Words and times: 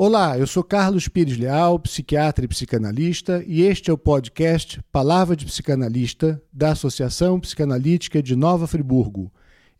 Olá, 0.00 0.38
eu 0.38 0.46
sou 0.46 0.62
Carlos 0.62 1.08
Pires 1.08 1.36
Leal, 1.36 1.76
psiquiatra 1.80 2.44
e 2.44 2.48
psicanalista, 2.48 3.42
e 3.44 3.62
este 3.62 3.90
é 3.90 3.92
o 3.92 3.98
podcast 3.98 4.80
Palavra 4.92 5.34
de 5.34 5.44
Psicanalista 5.44 6.40
da 6.52 6.70
Associação 6.70 7.40
Psicanalítica 7.40 8.22
de 8.22 8.36
Nova 8.36 8.68
Friburgo. 8.68 9.28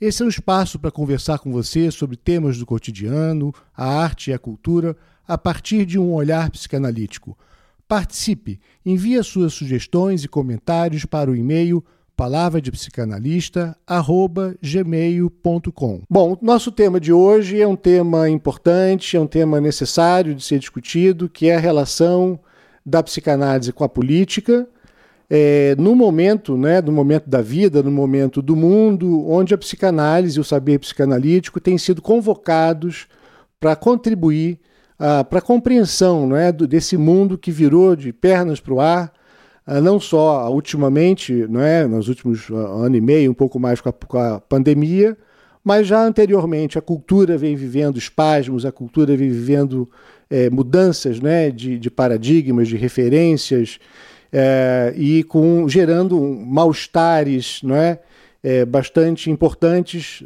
Esse 0.01 0.25
é 0.25 0.27
um 0.27 0.29
espaço 0.29 0.77
para 0.77 0.91
conversar 0.91 1.39
com 1.39 1.53
você 1.53 1.89
sobre 1.93 2.17
temas 2.17 2.59
do 2.59 2.67
cotidiano, 2.67 3.55
a 3.73 3.87
arte 3.87 4.33
e 4.33 4.35
a 4.35 4.41
cultura, 4.41 4.97
a 5.25 5.39
partir 5.39 5.87
de 5.87 6.01
um 6.01 6.13
olhar 6.13 6.51
psicanalítico. 6.51 7.39
Participe, 7.87 8.59
envie 8.85 9.23
suas 9.23 9.55
sugestões 9.55 10.25
e 10.25 10.29
comentários 10.29 11.05
para 11.05 11.31
o 11.31 11.37
e-mail 11.37 11.81
palavra 12.19 12.61
de 12.61 12.73
psicanalista 12.73 13.77
gmail.com. 14.61 16.03
Bom, 16.11 16.37
nosso 16.43 16.73
tema 16.73 16.99
de 16.99 17.13
hoje 17.13 17.63
é 17.63 17.67
um 17.67 17.77
tema 17.77 18.29
importante, 18.29 19.17
é 19.17 19.21
um 19.21 19.27
tema 19.27 19.61
necessário 19.61 20.35
de 20.35 20.43
ser 20.43 20.59
discutido, 20.59 21.29
que 21.29 21.49
é 21.49 21.55
a 21.55 21.61
relação 21.61 22.41
da 22.85 23.05
psicanálise 23.05 23.73
com 23.73 23.85
a 23.85 23.89
política, 23.89 24.67
é, 25.31 25.77
no 25.79 25.95
momento, 25.95 26.57
né, 26.57 26.83
no 26.83 26.91
momento 26.91 27.31
da 27.31 27.41
vida, 27.41 27.85
no 27.85 27.93
momento 27.93 28.43
do 28.43 28.57
mundo, 28.57 29.25
onde 29.31 29.55
a 29.55 29.59
psicanálise 29.59 30.39
e 30.39 30.41
o 30.41 30.45
saber 30.45 30.81
psicanalítico 30.81 31.61
têm 31.61 31.79
sido 31.79 32.03
convocados 32.03 33.07
para 33.61 33.77
contribuir 33.77 34.59
ah, 34.99 35.23
para 35.23 35.39
a 35.39 35.43
compreensão 35.43 36.27
né, 36.27 36.51
desse 36.51 36.97
mundo 36.97 37.39
que 37.39 37.53
virou 37.53 37.95
de 37.95 38.13
pernas 38.13 38.59
para 38.59 38.75
o 38.75 38.81
ar, 38.81 39.13
não 39.83 40.01
só 40.01 40.51
ultimamente, 40.51 41.47
não 41.49 41.61
é, 41.61 41.87
nos 41.87 42.09
últimos 42.09 42.49
uh, 42.49 42.57
ano 42.57 42.97
e 42.97 43.01
meio, 43.01 43.31
um 43.31 43.35
pouco 43.35 43.61
mais 43.61 43.81
com 43.83 43.91
a, 43.91 43.93
com 43.93 44.19
a, 44.19 44.41
pandemia, 44.41 45.17
mas 45.63 45.87
já 45.87 46.03
anteriormente 46.03 46.79
a 46.79 46.81
cultura 46.81 47.37
vem 47.37 47.55
vivendo 47.55 47.99
espasmos, 47.99 48.65
a 48.65 48.73
cultura 48.73 49.15
vem 49.15 49.29
vivendo 49.29 49.87
é, 50.31 50.49
mudanças 50.49 51.21
né, 51.21 51.51
de, 51.51 51.79
de, 51.79 51.91
paradigmas, 51.91 52.69
de 52.69 52.77
referências, 52.77 53.79
é, 54.33 54.95
e 54.97 55.23
com, 55.25 55.69
gerando 55.69 56.19
mal-estares 56.21 57.61
não 57.63 57.77
é, 57.77 58.01
é, 58.43 58.65
bastante 58.65 59.31
importantes 59.31 60.23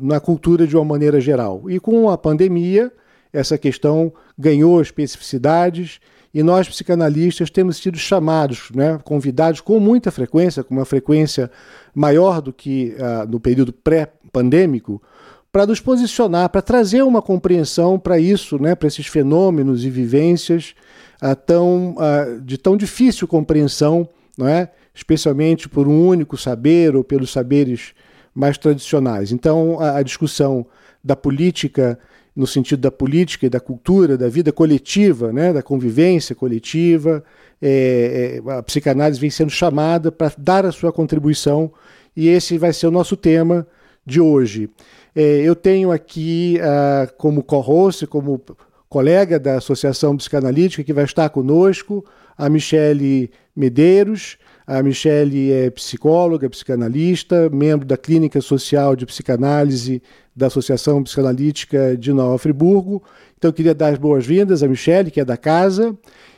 na 0.00 0.18
cultura 0.20 0.66
de 0.66 0.76
uma 0.76 0.84
maneira 0.84 1.20
geral. 1.20 1.70
E 1.70 1.78
com 1.78 2.10
a 2.10 2.18
pandemia, 2.18 2.92
essa 3.32 3.56
questão 3.56 4.12
ganhou 4.38 4.82
especificidades 4.82 6.00
e 6.34 6.42
nós, 6.42 6.68
psicanalistas, 6.68 7.50
temos 7.50 7.76
sido 7.76 7.98
chamados, 7.98 8.70
né, 8.74 8.98
convidados 9.04 9.60
com 9.60 9.78
muita 9.78 10.10
frequência, 10.10 10.64
com 10.64 10.74
uma 10.74 10.84
frequência 10.84 11.50
maior 11.94 12.40
do 12.40 12.52
que 12.52 12.96
uh, 12.96 13.30
no 13.30 13.38
período 13.38 13.72
pré-pandêmico, 13.72 15.02
para 15.50 15.66
nos 15.66 15.80
posicionar, 15.80 16.48
para 16.48 16.62
trazer 16.62 17.02
uma 17.02 17.20
compreensão 17.20 17.98
para 17.98 18.18
isso, 18.18 18.60
né, 18.60 18.74
para 18.74 18.88
esses 18.88 19.06
fenômenos 19.06 19.84
e 19.84 19.90
vivências 19.90 20.74
uh, 21.22 21.36
tão, 21.36 21.96
uh, 21.96 22.40
de 22.40 22.56
tão 22.56 22.78
difícil 22.78 23.28
compreensão, 23.28 24.08
não 24.36 24.48
é? 24.48 24.70
especialmente 24.94 25.68
por 25.68 25.88
um 25.88 26.06
único 26.06 26.36
saber 26.36 26.96
ou 26.96 27.04
pelos 27.04 27.30
saberes 27.30 27.92
mais 28.34 28.56
tradicionais. 28.56 29.32
Então, 29.32 29.78
a, 29.80 29.98
a 29.98 30.02
discussão 30.02 30.66
da 31.04 31.16
política 31.16 31.98
no 32.34 32.46
sentido 32.46 32.80
da 32.80 32.90
política 32.90 33.46
e 33.46 33.50
da 33.50 33.60
cultura, 33.60 34.16
da 34.16 34.28
vida 34.28 34.52
coletiva, 34.52 35.32
né, 35.32 35.52
da 35.52 35.62
convivência 35.62 36.34
coletiva. 36.34 37.22
É, 37.60 38.40
é, 38.44 38.52
a 38.52 38.62
psicanálise 38.62 39.20
vem 39.20 39.30
sendo 39.30 39.50
chamada 39.50 40.10
para 40.10 40.32
dar 40.36 40.66
a 40.66 40.72
sua 40.72 40.92
contribuição 40.92 41.72
e 42.16 42.28
esse 42.28 42.58
vai 42.58 42.72
ser 42.72 42.86
o 42.86 42.90
nosso 42.90 43.16
tema 43.16 43.66
de 44.04 44.20
hoje. 44.20 44.68
É, 45.14 45.40
eu 45.42 45.54
tenho 45.54 45.92
aqui 45.92 46.58
uh, 46.58 47.12
como 47.16 47.42
co-host, 47.42 48.06
como 48.06 48.40
colega 48.88 49.38
da 49.38 49.56
Associação 49.56 50.16
Psicanalítica 50.16 50.82
que 50.82 50.92
vai 50.92 51.04
estar 51.04 51.28
conosco, 51.28 52.04
a 52.36 52.48
Michele 52.48 53.30
Medeiros. 53.54 54.38
A 54.72 54.82
Michele 54.82 55.52
é 55.52 55.68
psicóloga, 55.68 56.48
psicanalista, 56.48 57.50
membro 57.50 57.86
da 57.86 57.98
Clínica 57.98 58.40
Social 58.40 58.96
de 58.96 59.04
Psicanálise 59.04 60.02
da 60.34 60.46
Associação 60.46 61.04
Psicanalítica 61.04 61.94
de 61.94 62.10
Nova 62.10 62.38
Friburgo. 62.38 63.02
Então 63.36 63.50
eu 63.50 63.52
queria 63.52 63.74
dar 63.74 63.88
as 63.88 63.98
boas-vindas 63.98 64.62
à 64.62 64.66
Michele, 64.66 65.10
que 65.10 65.20
é 65.20 65.26
da 65.26 65.36
casa, 65.36 65.94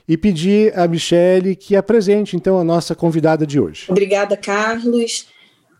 e 0.09 0.17
pedir 0.17 0.77
a 0.77 0.89
Michele 0.89 1.55
que 1.55 1.77
apresente 1.77 2.34
então 2.34 2.59
a 2.59 2.65
nossa 2.65 2.93
convidada 2.93 3.47
de 3.47 3.61
hoje. 3.61 3.87
Obrigada, 3.89 4.37
Carlos. 4.37 5.28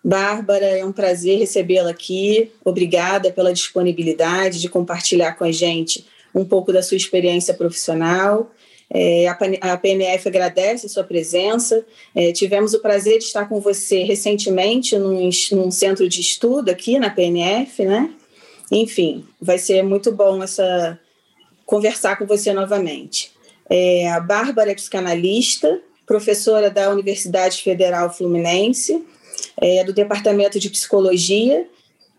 Bárbara, 0.05 0.79
é 0.79 0.85
um 0.85 0.93
prazer 0.93 1.41
recebê-la 1.41 1.91
aqui. 1.91 2.53
Obrigada 2.65 3.33
pela 3.33 3.53
disponibilidade 3.53 4.61
de 4.61 4.69
compartilhar 4.69 5.33
com 5.33 5.43
a 5.43 5.51
gente 5.51 6.07
um 6.33 6.45
pouco 6.45 6.73
da 6.73 6.85
sua 6.85 6.97
experiência 6.97 7.53
profissional. 7.53 8.49
É, 8.97 9.27
a 9.61 9.77
PNF 9.77 10.29
agradece 10.29 10.87
a 10.87 10.89
sua 10.89 11.03
presença. 11.03 11.85
É, 12.15 12.31
tivemos 12.31 12.75
o 12.75 12.81
prazer 12.81 13.19
de 13.19 13.25
estar 13.25 13.49
com 13.49 13.61
você 13.61 14.05
recentemente 14.05 14.97
num, 14.97 15.29
num, 15.51 15.71
centro 15.73 16.09
de 16.09 16.21
estudo 16.21 16.69
aqui 16.69 16.97
na 16.97 17.11
PNF, 17.11 17.85
né? 17.85 18.09
Enfim, 18.71 19.25
vai 19.41 19.59
ser 19.59 19.83
muito 19.83 20.13
bom 20.13 20.41
essa 20.41 20.97
conversar 21.67 22.17
com 22.17 22.25
você 22.25 22.53
novamente. 22.53 23.33
É, 23.69 24.09
a 24.11 24.21
Bárbara 24.21 24.71
é 24.71 24.75
psicanalista, 24.75 25.81
professora 26.07 26.71
da 26.71 26.91
Universidade 26.91 27.63
Federal 27.63 28.15
Fluminense, 28.15 29.05
é, 29.61 29.83
do 29.83 29.93
Departamento 29.93 30.61
de 30.61 30.71
Psicologia, 30.71 31.67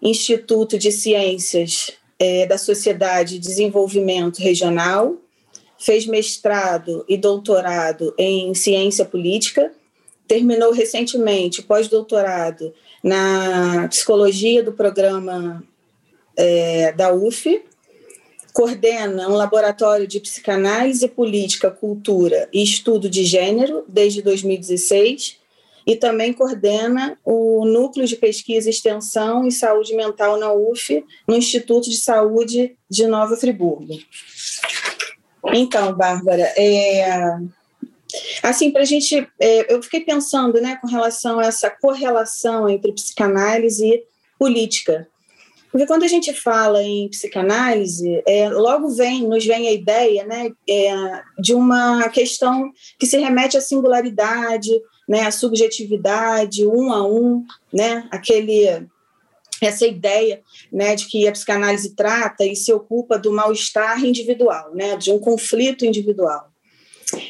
Instituto 0.02 0.78
de 0.78 0.92
Ciências 0.92 1.92
é, 2.20 2.46
da 2.46 2.58
Sociedade 2.58 3.36
e 3.36 3.40
Desenvolvimento 3.40 4.40
Regional, 4.40 5.16
fez 5.78 6.06
mestrado 6.06 7.06
e 7.08 7.18
doutorado 7.18 8.14
em 8.18 8.54
ciência 8.54 9.06
política, 9.06 9.72
terminou 10.28 10.72
recentemente 10.72 11.62
pós-doutorado 11.62 12.74
na 13.04 13.88
psicologia 13.90 14.64
do 14.64 14.74
programa 14.74 15.64
é, 16.36 16.92
da 16.94 17.14
UF, 17.14 17.64
coordena 18.54 19.30
um 19.30 19.36
laboratório 19.36 20.08
de 20.08 20.20
psicanálise 20.20 21.08
política, 21.08 21.70
cultura 21.70 22.50
e 22.54 22.64
estudo 22.64 23.10
de 23.10 23.24
gênero 23.24 23.84
desde 23.88 24.22
2016 24.22 25.40
e 25.86 25.96
também 25.96 26.34
coordena 26.34 27.20
o 27.24 27.64
Núcleo 27.66 28.08
de 28.08 28.16
Pesquisa, 28.16 28.70
Extensão 28.70 29.48
e 29.48 29.52
Saúde 29.52 29.96
Mental 29.96 30.40
na 30.40 30.52
UF, 30.52 31.06
no 31.28 31.36
Instituto 31.36 31.90
de 31.90 31.98
Saúde 31.98 32.76
de 32.90 33.06
Nova 33.06 33.38
Friburgo. 33.38 33.94
Então, 35.54 35.94
Bárbara, 35.94 36.54
é, 36.58 37.38
assim, 38.42 38.72
para 38.72 38.82
a 38.82 38.86
gente, 38.86 39.28
é, 39.40 39.74
eu 39.74 39.82
fiquei 39.82 40.02
pensando, 40.02 40.62
né, 40.62 40.78
com 40.82 40.88
relação 40.88 41.40
a 41.40 41.46
essa 41.46 41.70
correlação 41.70 42.70
entre 42.70 42.94
psicanálise 42.94 43.86
e 43.86 44.04
política. 44.38 45.08
Porque 45.72 45.88
quando 45.88 46.04
a 46.04 46.08
gente 46.08 46.34
fala 46.34 46.82
em 46.82 47.10
psicanálise, 47.10 48.24
é, 48.26 48.50
logo 48.50 48.90
vem, 48.90 49.28
nos 49.28 49.46
vem 49.46 49.68
a 49.68 49.74
ideia 49.74 50.24
né, 50.24 50.50
é, 50.70 51.22
de 51.38 51.54
uma 51.54 52.08
questão 52.08 52.72
que 52.98 53.06
se 53.06 53.18
remete 53.18 53.58
à 53.58 53.62
singularidade, 53.62 54.72
né, 55.08 55.24
à 55.24 55.32
subjetividade, 55.32 56.66
um 56.66 56.94
a 56.94 57.06
um, 57.06 57.44
né, 57.74 58.08
aquele 58.10 58.88
essa 59.62 59.86
ideia 59.86 60.42
né, 60.72 60.96
de 60.96 61.08
que 61.08 61.28
a 61.28 61.32
psicanálise 61.32 61.96
trata 61.96 62.46
e 62.46 62.56
se 62.56 62.72
ocupa 62.74 63.18
do 63.18 63.32
mal-estar 63.32 64.04
individual, 64.04 64.74
né, 64.74 64.98
de 64.98 65.12
um 65.12 65.20
conflito 65.20 65.86
individual. 65.86 66.50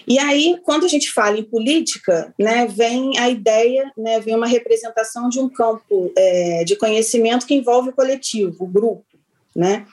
E 0.08 0.18
aí, 0.18 0.58
quando 0.64 0.86
a 0.86 0.88
gente 0.88 1.12
fala 1.12 1.38
em 1.38 1.44
política, 1.44 2.34
né, 2.40 2.66
vem 2.66 3.18
a 3.18 3.30
ideia, 3.30 3.92
né, 3.98 4.20
vem 4.20 4.36
uma 4.36 4.48
representação 4.48 5.28
de 5.30 5.40
um 5.40 5.50
campo 5.50 6.12
é, 6.18 6.64
de 6.64 6.76
conhecimento 6.76 7.46
que 7.46 7.54
envolve 7.54 7.90
o 7.90 7.94
coletivo, 7.94 8.64
o 8.64 8.68
grupo. 8.68 9.06
Né? 9.56 9.86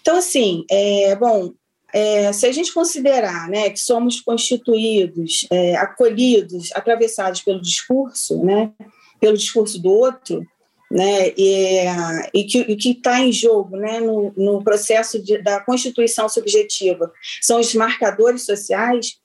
Então, 0.00 0.16
assim, 0.16 0.64
é, 0.70 1.16
bom, 1.16 1.52
é, 1.92 2.32
se 2.32 2.46
a 2.46 2.52
gente 2.52 2.72
considerar 2.72 3.48
né, 3.48 3.70
que 3.70 3.80
somos 3.80 4.20
constituídos, 4.20 5.46
é, 5.50 5.76
acolhidos, 5.76 6.70
atravessados 6.74 7.40
pelo 7.40 7.60
discurso, 7.60 8.42
né, 8.44 8.70
pelo 9.18 9.36
discurso 9.36 9.80
do 9.80 9.90
outro, 9.90 10.46
né, 10.90 11.32
e, 11.36 11.84
e 12.32 12.44
que 12.76 12.90
está 12.90 13.20
em 13.20 13.32
jogo 13.32 13.76
né, 13.76 14.00
no, 14.00 14.32
no 14.36 14.62
processo 14.62 15.20
de, 15.20 15.38
da 15.38 15.60
constituição 15.60 16.28
subjetiva 16.28 17.12
são 17.42 17.58
os 17.58 17.74
marcadores 17.74 18.44
sociais, 18.44 19.18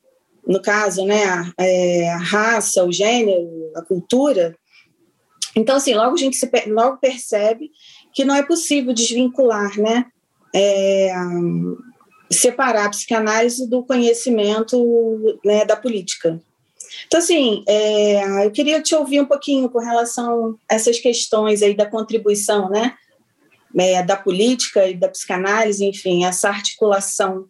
no 0.45 0.61
caso, 0.61 1.05
né, 1.05 1.23
a, 1.23 1.53
é, 1.59 2.09
a 2.09 2.17
raça, 2.17 2.83
o 2.83 2.91
gênero, 2.91 3.71
a 3.75 3.81
cultura. 3.83 4.55
Então, 5.55 5.75
assim, 5.75 5.93
logo 5.93 6.15
a 6.15 6.17
gente 6.17 6.35
se, 6.35 6.49
logo 6.67 6.97
percebe 6.97 7.69
que 8.13 8.25
não 8.25 8.35
é 8.35 8.41
possível 8.41 8.93
desvincular, 8.93 9.79
né, 9.79 10.05
é, 10.53 11.13
separar 12.31 12.85
a 12.85 12.89
psicanálise 12.89 13.69
do 13.69 13.83
conhecimento 13.83 15.39
né, 15.45 15.63
da 15.63 15.75
política. 15.75 16.41
Então, 17.05 17.19
assim, 17.19 17.63
é, 17.67 18.45
eu 18.45 18.51
queria 18.51 18.81
te 18.81 18.95
ouvir 18.95 19.21
um 19.21 19.25
pouquinho 19.25 19.69
com 19.69 19.79
relação 19.79 20.57
a 20.69 20.75
essas 20.75 20.99
questões 20.99 21.61
aí 21.61 21.75
da 21.75 21.85
contribuição, 21.85 22.69
né? 22.69 22.95
É, 23.77 24.03
da 24.03 24.17
política 24.17 24.87
e 24.87 24.93
da 24.93 25.07
psicanálise, 25.07 25.85
enfim, 25.85 26.25
essa 26.25 26.49
articulação 26.49 27.47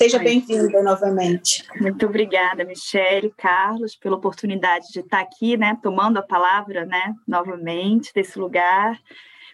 Seja 0.00 0.18
bem-vinda 0.18 0.82
novamente. 0.82 1.64
Muito 1.80 2.04
obrigada, 2.04 2.64
Michele, 2.64 3.32
Carlos, 3.34 3.96
pela 3.96 4.16
oportunidade 4.16 4.88
de 4.92 5.00
estar 5.00 5.20
aqui, 5.20 5.56
né, 5.56 5.78
tomando 5.82 6.18
a 6.18 6.22
palavra, 6.22 6.84
né, 6.84 7.14
novamente 7.26 8.12
desse 8.14 8.38
lugar. 8.38 9.00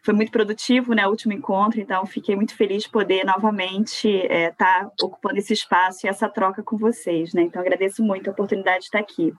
Foi 0.02 0.12
muito 0.12 0.32
produtivo, 0.32 0.94
né, 0.94 1.06
o 1.06 1.10
último 1.10 1.32
encontro, 1.32 1.80
então 1.80 2.04
fiquei 2.04 2.34
muito 2.34 2.56
feliz 2.56 2.82
de 2.82 2.90
poder 2.90 3.24
novamente 3.24 4.08
é, 4.26 4.48
estar 4.48 4.90
ocupando 5.00 5.38
esse 5.38 5.52
espaço 5.52 6.04
e 6.04 6.08
essa 6.08 6.28
troca 6.28 6.62
com 6.62 6.76
vocês, 6.76 7.32
né. 7.32 7.42
Então 7.42 7.62
agradeço 7.62 8.02
muito 8.02 8.28
a 8.28 8.32
oportunidade 8.32 8.80
de 8.80 8.84
estar 8.86 8.98
aqui. 8.98 9.32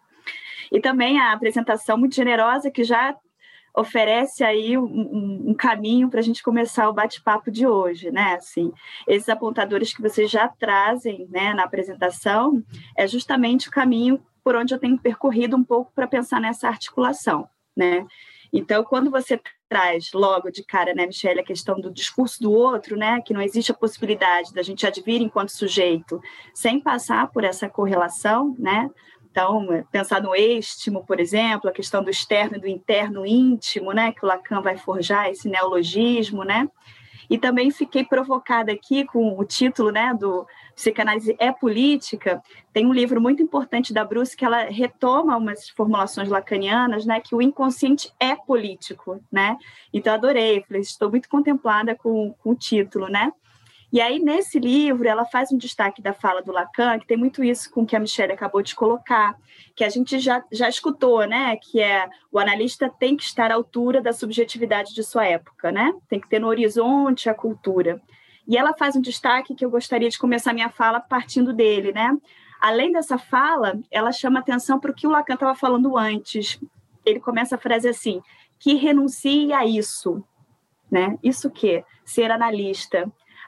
E 0.72 0.80
também 0.80 1.20
a 1.20 1.34
apresentação 1.34 1.98
muito 1.98 2.16
generosa 2.16 2.72
que 2.72 2.84
já 2.84 3.16
oferece 3.76 4.44
aí 4.44 4.78
um, 4.78 5.50
um 5.50 5.54
caminho 5.54 6.10
para 6.10 6.20
a 6.20 6.24
gente 6.24 6.44
começar 6.44 6.88
o 6.88 6.94
bate-papo 6.94 7.50
de 7.50 7.66
hoje, 7.66 8.12
né? 8.12 8.36
Assim, 8.36 8.72
esses 9.08 9.28
apontadores 9.28 9.94
que 9.94 10.02
vocês 10.02 10.30
já 10.30 10.48
trazem, 10.48 11.28
né, 11.30 11.54
na 11.54 11.64
apresentação, 11.64 12.64
é 12.96 13.08
justamente 13.08 13.68
o 13.68 13.72
caminho 13.72 14.24
por 14.44 14.56
onde 14.56 14.74
eu 14.74 14.80
tenho 14.80 14.98
percorrido 15.00 15.58
um 15.58 15.64
pouco 15.64 15.92
para 15.94 16.08
pensar 16.08 16.40
nessa 16.40 16.68
articulação, 16.68 17.48
né? 17.76 18.06
Então, 18.52 18.84
quando 18.84 19.10
você 19.10 19.42
traz 19.74 20.12
logo 20.14 20.52
de 20.52 20.64
cara, 20.64 20.94
né, 20.94 21.08
Michelle, 21.08 21.40
a 21.40 21.44
questão 21.44 21.82
do 21.82 21.92
discurso 21.92 22.40
do 22.40 22.52
outro, 22.52 22.96
né, 22.96 23.20
que 23.26 23.34
não 23.34 23.42
existe 23.42 23.72
a 23.72 23.76
possibilidade 23.76 24.54
da 24.54 24.62
gente 24.62 24.86
advir 24.86 25.20
enquanto 25.20 25.50
sujeito 25.50 26.22
sem 26.54 26.80
passar 26.80 27.32
por 27.32 27.44
essa 27.44 27.68
correlação, 27.68 28.56
né, 28.60 28.88
então, 29.32 29.74
é, 29.74 29.84
pensar 29.92 30.22
no 30.22 30.36
estimo, 30.36 31.04
por 31.04 31.20
exemplo, 31.20 31.68
a 31.68 31.74
questão 31.74 32.04
do 32.04 32.12
externo 32.12 32.58
e 32.58 32.62
do 32.62 32.68
interno 32.68 33.26
íntimo, 33.26 33.92
né, 33.92 34.12
que 34.12 34.24
o 34.24 34.28
Lacan 34.28 34.62
vai 34.62 34.78
forjar 34.78 35.32
esse 35.32 35.50
neologismo, 35.50 36.44
né? 36.44 36.70
E 37.34 37.38
também 37.40 37.72
fiquei 37.72 38.04
provocada 38.04 38.72
aqui 38.72 39.04
com 39.06 39.36
o 39.40 39.44
título, 39.44 39.90
né, 39.90 40.14
do 40.14 40.46
Psicanálise 40.76 41.36
é 41.40 41.52
Política. 41.52 42.40
Tem 42.72 42.86
um 42.86 42.94
livro 42.94 43.20
muito 43.20 43.42
importante 43.42 43.92
da 43.92 44.06
Bruce 44.06 44.38
que 44.38 44.46
ela 44.46 44.66
retoma 44.66 45.36
umas 45.36 45.68
formulações 45.68 46.30
lacanianas, 46.30 47.08
né, 47.08 47.20
que 47.20 47.34
o 47.34 47.42
inconsciente 47.42 48.14
é 48.20 48.36
político, 48.36 49.20
né? 49.32 49.58
Então 49.92 50.14
adorei, 50.14 50.64
falei, 50.68 50.84
estou 50.84 51.10
muito 51.10 51.28
contemplada 51.28 51.96
com, 51.96 52.36
com 52.38 52.52
o 52.52 52.56
título, 52.56 53.08
né? 53.08 53.34
E 53.94 54.02
aí, 54.02 54.18
nesse 54.18 54.58
livro, 54.58 55.08
ela 55.08 55.24
faz 55.24 55.52
um 55.52 55.58
destaque 55.58 56.02
da 56.02 56.16
fala 56.16 56.42
do 56.42 56.52
Lacan, 56.52 56.98
que 56.98 57.06
tem 57.06 57.16
muito 57.16 57.44
isso 57.44 57.70
com 57.70 57.86
que 57.86 57.96
a 57.96 58.00
Michelle 58.00 58.34
acabou 58.34 58.64
de 58.64 58.74
colocar, 58.74 59.38
que 59.76 59.84
a 59.84 59.90
gente 59.90 60.18
já, 60.18 60.44
já 60.52 60.68
escutou, 60.68 61.28
né? 61.28 61.56
Que 61.58 61.80
é 61.80 62.10
o 62.32 62.40
analista 62.40 62.90
tem 62.90 63.16
que 63.16 63.22
estar 63.22 63.52
à 63.52 63.54
altura 63.54 64.02
da 64.02 64.12
subjetividade 64.12 64.96
de 64.96 65.04
sua 65.04 65.28
época, 65.28 65.72
né? 65.72 65.94
Tem 66.10 66.20
que 66.20 66.28
ter 66.28 66.40
no 66.40 66.48
horizonte 66.48 67.30
a 67.30 67.36
cultura. 67.36 68.02
E 68.48 68.58
ela 68.58 68.74
faz 68.74 68.96
um 68.96 69.02
destaque 69.02 69.54
que 69.54 69.64
eu 69.64 69.70
gostaria 69.70 70.10
de 70.10 70.18
começar 70.18 70.54
minha 70.54 70.70
fala 70.70 71.00
partindo 71.00 71.54
dele, 71.54 71.92
né? 71.92 72.18
Além 72.60 72.92
dessa 72.92 73.20
fala, 73.20 73.80
ela 73.92 74.12
chama 74.12 74.40
atenção 74.40 74.80
para 74.80 74.90
o 74.90 74.96
que 74.96 75.06
o 75.06 75.12
Lacan 75.12 75.36
estava 75.36 75.54
falando 75.54 75.96
antes. 75.96 76.60
Ele 77.06 77.20
começa 77.20 77.58
a 77.58 77.60
frase 77.60 77.88
assim: 77.88 78.24
que 78.58 78.74
renuncie 78.74 79.54
a 79.54 79.68
isso, 79.68 80.24
né? 80.90 81.16
Isso 81.22 81.52
que 81.52 81.86
ser 82.04 82.32
analista 82.32 83.08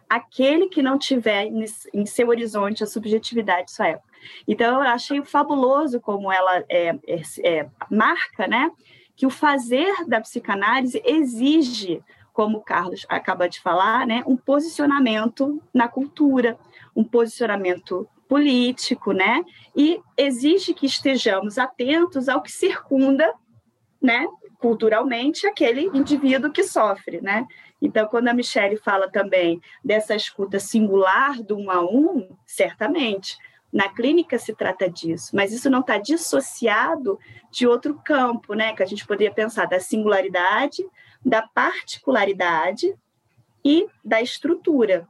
aquele 0.09 0.67
que 0.67 0.81
não 0.81 0.97
tiver 0.97 1.47
em 1.93 2.05
seu 2.05 2.29
horizonte 2.29 2.83
a 2.83 2.87
subjetividade 2.87 3.67
de 3.67 3.71
sua 3.71 3.87
época. 3.87 4.13
Então, 4.47 4.83
eu 4.83 4.89
achei 4.89 5.23
fabuloso 5.23 5.99
como 5.99 6.31
ela 6.31 6.63
é, 6.69 6.97
é, 7.07 7.21
é, 7.43 7.69
marca 7.89 8.47
né, 8.47 8.71
que 9.15 9.25
o 9.25 9.29
fazer 9.29 10.05
da 10.07 10.19
psicanálise 10.21 11.01
exige, 11.05 12.01
como 12.33 12.57
o 12.57 12.61
Carlos 12.61 13.05
acaba 13.07 13.47
de 13.47 13.59
falar, 13.59 14.05
né, 14.05 14.23
um 14.25 14.35
posicionamento 14.35 15.61
na 15.73 15.87
cultura, 15.87 16.57
um 16.95 17.03
posicionamento 17.03 18.07
político, 18.27 19.11
né, 19.11 19.43
e 19.75 20.01
exige 20.17 20.73
que 20.73 20.85
estejamos 20.85 21.57
atentos 21.57 22.27
ao 22.27 22.41
que 22.41 22.51
circunda 22.51 23.31
né, 24.01 24.25
culturalmente 24.59 25.45
aquele 25.45 25.85
indivíduo 25.93 26.51
que 26.51 26.63
sofre, 26.63 27.21
né? 27.21 27.45
Então, 27.81 28.07
quando 28.07 28.27
a 28.27 28.33
Michelle 28.33 28.77
fala 28.77 29.09
também 29.09 29.61
dessa 29.83 30.15
escuta 30.15 30.59
singular 30.59 31.41
do 31.41 31.57
um 31.57 31.69
a 31.69 31.81
um, 31.81 32.35
certamente, 32.45 33.37
na 33.71 33.89
clínica 33.89 34.39
se 34.39 34.55
trata 34.55 34.89
disso, 34.89 35.35
mas 35.35 35.51
isso 35.51 35.69
não 35.69 35.81
está 35.81 35.97
dissociado 35.97 37.19
de 37.51 37.67
outro 37.67 37.99
campo, 38.03 38.53
né? 38.53 38.73
Que 38.73 38.81
a 38.81 38.85
gente 38.85 39.05
poderia 39.05 39.33
pensar 39.33 39.65
da 39.65 39.79
singularidade, 39.79 40.85
da 41.23 41.41
particularidade 41.41 42.95
e 43.63 43.85
da 44.03 44.21
estrutura. 44.21 45.07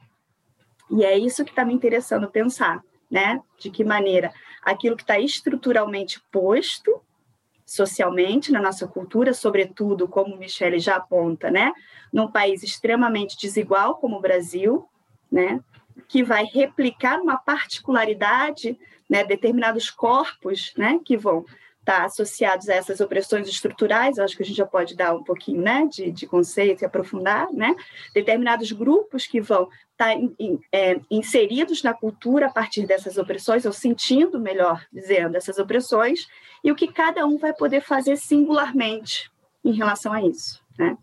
E 0.89 1.03
é 1.03 1.17
isso 1.17 1.43
que 1.45 1.51
está 1.51 1.63
me 1.63 1.73
interessando 1.73 2.29
pensar, 2.29 2.83
né? 3.09 3.39
De 3.59 3.69
que 3.69 3.83
maneira 3.83 4.33
aquilo 4.63 4.95
que 4.95 5.03
está 5.03 5.19
estruturalmente 5.19 6.19
posto 6.31 7.01
socialmente 7.65 8.51
na 8.51 8.61
nossa 8.61 8.87
cultura, 8.87 9.33
sobretudo, 9.33 10.07
como 10.07 10.37
Michele 10.37 10.79
já 10.79 10.97
aponta, 10.97 11.49
né, 11.49 11.73
num 12.13 12.29
país 12.29 12.61
extremamente 12.63 13.37
desigual 13.37 13.95
como 13.95 14.17
o 14.17 14.21
Brasil, 14.21 14.87
né, 15.31 15.59
que 16.07 16.23
vai 16.23 16.45
replicar 16.45 17.19
uma 17.19 17.37
particularidade, 17.37 18.77
né, 19.09 19.23
determinados 19.23 19.89
corpos, 19.89 20.73
né, 20.77 20.99
que 21.03 21.17
vão 21.17 21.45
tá 21.85 22.03
associados 22.03 22.67
a 22.67 22.73
essas 22.73 22.99
opressões 22.99 23.47
estruturais, 23.47 24.17
acho 24.17 24.35
que 24.35 24.41
a 24.41 24.45
gente 24.45 24.57
já 24.57 24.65
pode 24.65 24.95
dar 24.95 25.13
um 25.13 25.23
pouquinho 25.23 25.61
né, 25.61 25.87
de, 25.89 26.11
de 26.11 26.25
conceito 26.25 26.81
e 26.81 26.85
aprofundar, 26.85 27.47
né? 27.53 27.75
determinados 28.13 28.71
grupos 28.71 29.27
que 29.27 29.39
vão 29.39 29.69
estar 29.91 30.07
tá 30.07 30.13
in, 30.15 30.35
in, 30.39 30.59
é, 30.71 30.99
inseridos 31.11 31.83
na 31.83 31.93
cultura 31.93 32.47
a 32.47 32.51
partir 32.51 32.87
dessas 32.87 33.17
opressões, 33.17 33.65
ou 33.65 33.71
sentindo, 33.71 34.39
melhor 34.39 34.83
dizendo, 34.91 35.37
essas 35.37 35.59
opressões, 35.59 36.27
e 36.63 36.71
o 36.71 36.75
que 36.75 36.91
cada 36.91 37.25
um 37.25 37.37
vai 37.37 37.53
poder 37.53 37.81
fazer 37.81 38.17
singularmente 38.17 39.31
em 39.63 39.71
relação 39.71 40.11
a 40.11 40.21
isso. 40.21 40.59
Né? 40.77 40.97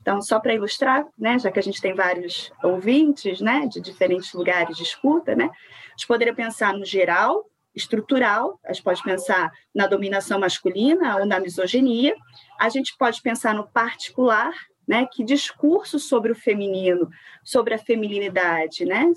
Então, 0.00 0.22
só 0.22 0.38
para 0.38 0.54
ilustrar, 0.54 1.04
né, 1.18 1.38
já 1.38 1.50
que 1.50 1.58
a 1.58 1.62
gente 1.62 1.82
tem 1.82 1.94
vários 1.94 2.52
ouvintes 2.62 3.40
né, 3.40 3.66
de 3.66 3.80
diferentes 3.80 4.32
lugares 4.32 4.76
de 4.76 4.82
escuta, 4.84 5.34
né, 5.34 5.44
a 5.44 5.90
gente 5.90 6.06
poderia 6.06 6.34
pensar 6.34 6.72
no 6.72 6.84
geral, 6.84 7.44
estrutural, 7.78 8.58
a 8.64 8.72
gente 8.72 8.82
pode 8.82 9.02
pensar 9.02 9.50
na 9.74 9.86
dominação 9.86 10.38
masculina 10.38 11.16
ou 11.18 11.24
na 11.24 11.40
misoginia, 11.40 12.14
a 12.58 12.68
gente 12.68 12.94
pode 12.98 13.22
pensar 13.22 13.54
no 13.54 13.66
particular, 13.66 14.52
né, 14.86 15.06
que 15.10 15.22
discurso 15.24 15.98
sobre 15.98 16.32
o 16.32 16.34
feminino, 16.34 17.08
sobre 17.44 17.74
a 17.74 17.78
feminilidade, 17.78 18.84
né, 18.84 19.12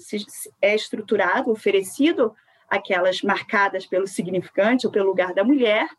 é 0.62 0.75
estruturado, 0.75 1.51
oferecido 1.51 2.33
aquelas 2.69 3.21
marcadas 3.21 3.86
pelo 3.86 4.07
significante 4.07 4.86
ou 4.86 4.91
pelo 4.91 5.07
lugar 5.07 5.33
da 5.33 5.43
mulher, 5.43 5.89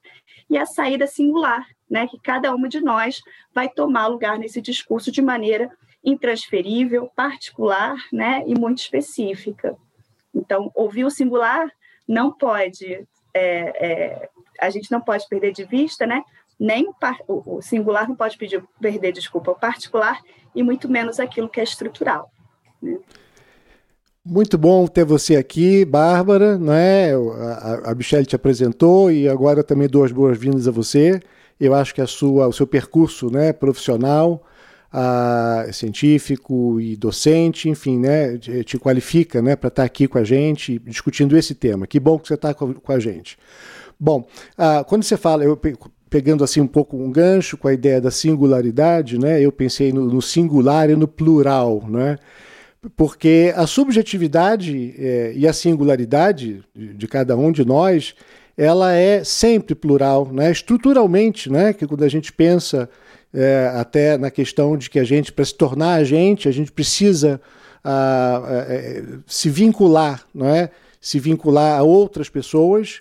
e 0.49 0.57
a 0.57 0.65
saída 0.65 1.07
singular, 1.07 1.67
né, 1.91 2.07
que 2.07 2.19
cada 2.19 2.55
uma 2.55 2.69
de 2.69 2.81
nós 2.81 3.21
vai 3.55 3.69
tomar 3.69 4.07
lugar 4.07 4.39
nesse 4.39 4.61
discurso 4.61 5.11
de 5.11 5.21
maneira 5.21 5.71
intransferível, 6.05 7.11
particular, 7.15 7.97
né, 8.13 8.43
e 8.47 8.59
muito 8.59 8.79
específica. 8.79 9.77
Então, 10.35 10.71
ouvir 10.75 11.05
o 11.05 11.11
singular 11.11 11.71
não 12.09 12.33
pode, 12.33 13.07
é, 13.35 13.87
é, 13.87 14.29
a 14.61 14.71
gente 14.71 14.91
não 14.91 15.01
pode 15.01 15.27
perder 15.29 15.53
de 15.53 15.65
vista, 15.65 16.07
né? 16.07 16.23
Nem 16.59 16.91
o, 17.27 17.61
singular 17.61 18.09
não 18.09 18.15
pode 18.15 18.37
pedir, 18.37 18.63
perder, 18.81 19.13
desculpa, 19.13 19.51
o 19.51 19.59
particular 19.59 20.21
e 20.55 20.63
muito 20.63 20.89
menos 20.89 21.19
aquilo 21.19 21.49
que 21.49 21.61
é 21.61 21.65
estrutural. 21.65 22.31
Né? 22.81 22.99
Muito 24.25 24.57
bom 24.57 24.87
ter 24.87 25.05
você 25.05 25.35
aqui, 25.35 25.85
Bárbara, 25.85 26.57
né? 26.57 27.13
A, 27.15 27.91
a 27.91 27.95
Michelle 27.95 28.25
te 28.25 28.37
apresentou 28.37 29.11
e 29.11 29.29
agora 29.29 29.65
também 29.65 29.89
dou 29.89 30.05
as 30.05 30.13
boas-vindas 30.13 30.69
a 30.69 30.71
você. 30.71 31.21
Eu 31.59 31.75
acho 31.75 31.95
que 31.95 32.01
a 32.01 32.07
sua, 32.07 32.47
o 32.47 32.53
seu 32.53 32.67
percurso, 32.67 33.31
né, 33.31 33.53
profissional, 33.53 34.43
científico 35.73 36.81
e 36.81 36.97
docente, 36.97 37.69
enfim, 37.69 37.99
né, 37.99 38.37
te 38.39 38.79
qualifica 38.79 39.41
né, 39.41 39.57
para 39.57 39.69
estar 39.69 39.83
tá 39.83 39.87
aqui 39.87 40.07
com 40.07 40.19
a 40.19 40.25
gente 40.25 40.79
discutindo 40.81 41.37
esse 41.37 41.55
tema. 41.55 41.87
Que 41.87 41.99
bom 41.99 42.19
que 42.19 42.29
você 42.29 42.35
está 42.35 42.53
com, 42.53 42.75
com, 42.75 42.93
a 42.93 42.99
gente. 42.99 43.39
Bom, 43.99 44.27
quando 44.87 45.03
você 45.03 45.17
fala, 45.17 45.45
eu 45.45 45.59
pegando 46.11 46.45
assim 46.45 46.61
um 46.61 46.67
pouco 46.67 46.97
um 46.97 47.11
gancho 47.11 47.57
com 47.57 47.69
a 47.69 47.73
ideia 47.73 48.01
da 48.01 48.11
singularidade, 48.11 49.19
né, 49.19 49.41
eu 49.41 49.51
pensei 49.51 49.93
no, 49.93 50.07
no 50.07 50.21
singular 50.21 50.91
e 50.91 50.97
no 50.97 51.09
plural, 51.09 51.85
né, 51.89 52.19
porque 52.97 53.53
a 53.57 53.67
subjetividade 53.67 54.95
é, 54.99 55.33
e 55.35 55.47
a 55.47 55.53
singularidade 55.53 56.63
de, 56.75 56.95
de 56.95 57.09
cada 57.09 57.37
um 57.37 57.53
de 57.53 57.65
nós 57.65 58.15
ela 58.57 58.93
é 58.93 59.25
sempre 59.25 59.75
plural, 59.75 60.31
né? 60.31 60.51
estruturalmente, 60.51 61.51
né? 61.51 61.73
que 61.73 61.87
quando 61.87 62.05
a 62.05 62.09
gente 62.09 62.33
pensa 62.33 62.89
é, 63.33 63.73
até 63.75 64.19
na 64.19 64.31
questão 64.31 64.77
de 64.77 64.91
que 64.91 64.99
a 64.99 65.05
gente, 65.05 65.33
para 65.33 65.45
se 65.45 65.55
tornar 65.55 65.95
a 65.95 66.05
gente, 66.05 66.49
a 66.49 66.53
gente 66.53 66.71
precisa 66.71 67.41
a, 67.83 68.37
a, 68.37 69.19
se 69.27 69.49
vincular, 69.49 70.25
não 70.35 70.49
é? 70.49 70.71
se 71.01 71.19
vincular 71.19 71.79
a 71.79 71.83
outras 71.83 72.29
pessoas 72.29 73.01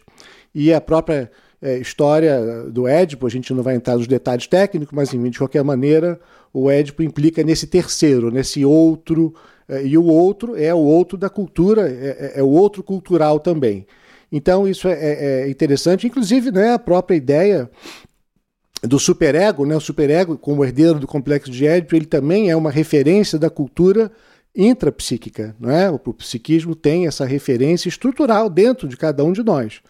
e 0.55 0.73
a 0.73 0.81
própria 0.81 1.31
é, 1.61 1.77
história 1.77 2.63
do 2.69 2.87
Édipo, 2.87 3.27
a 3.27 3.29
gente 3.29 3.53
não 3.53 3.61
vai 3.61 3.75
entrar 3.75 3.95
nos 3.95 4.07
detalhes 4.07 4.47
técnicos, 4.47 4.95
mas 4.95 5.13
enfim, 5.13 5.29
de 5.29 5.37
qualquer 5.37 5.63
maneira, 5.63 6.19
o 6.51 6.69
Édipo 6.69 7.03
implica 7.03 7.43
nesse 7.43 7.67
terceiro, 7.67 8.31
nesse 8.31 8.65
outro 8.65 9.35
é, 9.69 9.85
e 9.85 9.97
o 9.97 10.03
outro 10.03 10.57
é 10.57 10.73
o 10.73 10.79
outro 10.79 11.17
da 11.17 11.29
cultura, 11.29 11.89
é, 11.89 12.33
é, 12.35 12.39
é 12.39 12.43
o 12.43 12.49
outro 12.49 12.83
cultural 12.83 13.39
também. 13.39 13.85
Então 14.31 14.67
isso 14.67 14.87
é, 14.87 14.93
é, 14.93 15.41
é 15.43 15.49
interessante, 15.49 16.07
inclusive 16.07 16.51
né, 16.51 16.73
a 16.73 16.79
própria 16.79 17.15
ideia 17.15 17.69
do 18.81 18.99
superego, 18.99 19.65
né, 19.65 19.75
o 19.75 19.81
superego 19.81 20.37
como 20.37 20.65
herdeiro 20.65 20.99
do 20.99 21.07
complexo 21.07 21.51
de 21.51 21.67
Édipo, 21.67 21.95
ele 21.95 22.05
também 22.05 22.49
é 22.49 22.55
uma 22.55 22.71
referência 22.71 23.37
da 23.37 23.49
cultura 23.49 24.11
intrapsíquica, 24.55 25.55
não 25.59 25.69
é? 25.69 25.89
O 25.89 25.99
psiquismo 25.99 26.75
tem 26.75 27.07
essa 27.07 27.23
referência 27.25 27.87
estrutural 27.87 28.49
dentro 28.49 28.87
de 28.87 28.97
cada 28.97 29.23
um 29.23 29.31
de 29.31 29.43
nós. 29.43 29.81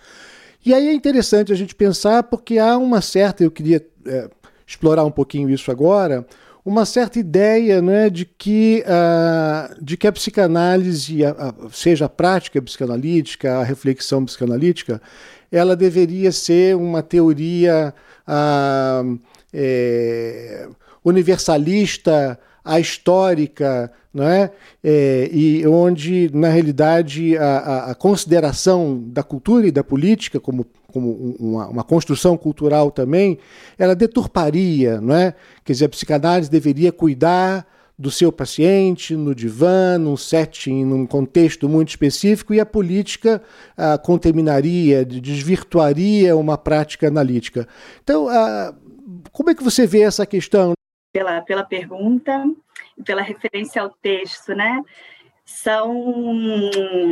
E 0.64 0.74
aí 0.74 0.88
é 0.88 0.94
interessante 0.94 1.52
a 1.52 1.56
gente 1.56 1.74
pensar 1.74 2.24
porque 2.24 2.60
há 2.60 2.78
uma 2.78 3.02
certa, 3.02 3.44
eu 3.44 3.50
queria 3.50 3.84
é, 4.06 4.30
explorar 4.68 5.04
um 5.04 5.12
pouquinho 5.12 5.50
isso 5.50 5.72
agora, 5.72 6.26
uma 6.64 6.86
certa 6.86 7.18
ideia 7.18 7.82
né, 7.82 8.10
de, 8.10 8.26
que, 8.26 8.84
uh, 8.86 9.84
de 9.84 9.98
que 9.98 10.06
a 10.06 10.12
psicanálise, 10.12 11.26
a, 11.26 11.32
a, 11.32 11.54
seja 11.72 12.06
a 12.06 12.10
prática 12.10 12.62
psicanalítica, 12.62 13.58
a 13.58 13.64
reflexão 13.64 14.24
psicanalítica, 14.26 15.02
ela 15.52 15.76
deveria 15.76 16.32
ser 16.32 16.76
uma 16.76 17.02
teoria 17.02 17.94
uh, 18.28 19.20
é, 19.54 20.68
universalista, 21.04 22.40
ahistórica, 22.64 23.92
não 24.14 24.28
é? 24.28 24.52
é? 24.84 25.30
e 25.32 25.66
onde, 25.66 26.30
na 26.34 26.50
realidade, 26.50 27.38
a, 27.38 27.92
a, 27.92 27.96
consideração 27.96 29.02
da 29.08 29.24
cultura 29.24 29.68
e 29.68 29.72
da 29.72 29.84
política 29.84 30.40
como, 30.40 30.66
como 30.92 31.36
uma, 31.40 31.68
uma, 31.68 31.84
construção 31.84 32.38
cultural 32.38 32.92
também, 32.92 33.40
ela 33.78 33.96
deturparia, 33.96 35.02
não 35.02 35.16
é? 35.16 35.34
Quer 35.64 35.74
dizer, 35.74 35.86
a 35.86 35.90
psicanálise 35.90 36.52
deveria 36.52 36.92
cuidar 36.92 37.66
do 38.02 38.10
seu 38.10 38.32
paciente 38.32 39.16
no 39.16 39.36
divã, 39.36 39.98
num 39.98 40.18
setting, 40.18 40.84
num 40.84 41.06
contexto 41.06 41.70
muito 41.70 41.90
específico, 41.90 42.54
e 42.54 42.60
a 42.60 42.66
política 42.66 43.42
a, 43.78 43.98
contaminaria, 43.98 45.06
desvirtuaria 45.06 46.36
uma 46.36 46.58
prática 46.58 47.08
analítica. 47.08 47.68
Então, 48.04 48.28
a, 48.28 48.74
como 49.32 49.50
é 49.50 49.56
que 49.56 49.64
você 49.64 49.86
vê 49.86 50.02
essa 50.02 50.26
questão? 50.26 50.74
Pela, 51.14 51.42
pela 51.42 51.64
pergunta 51.64 52.44
pela 53.04 53.22
referência 53.22 53.82
ao 53.82 53.90
texto, 53.90 54.54
né? 54.54 54.82
São 55.44 55.94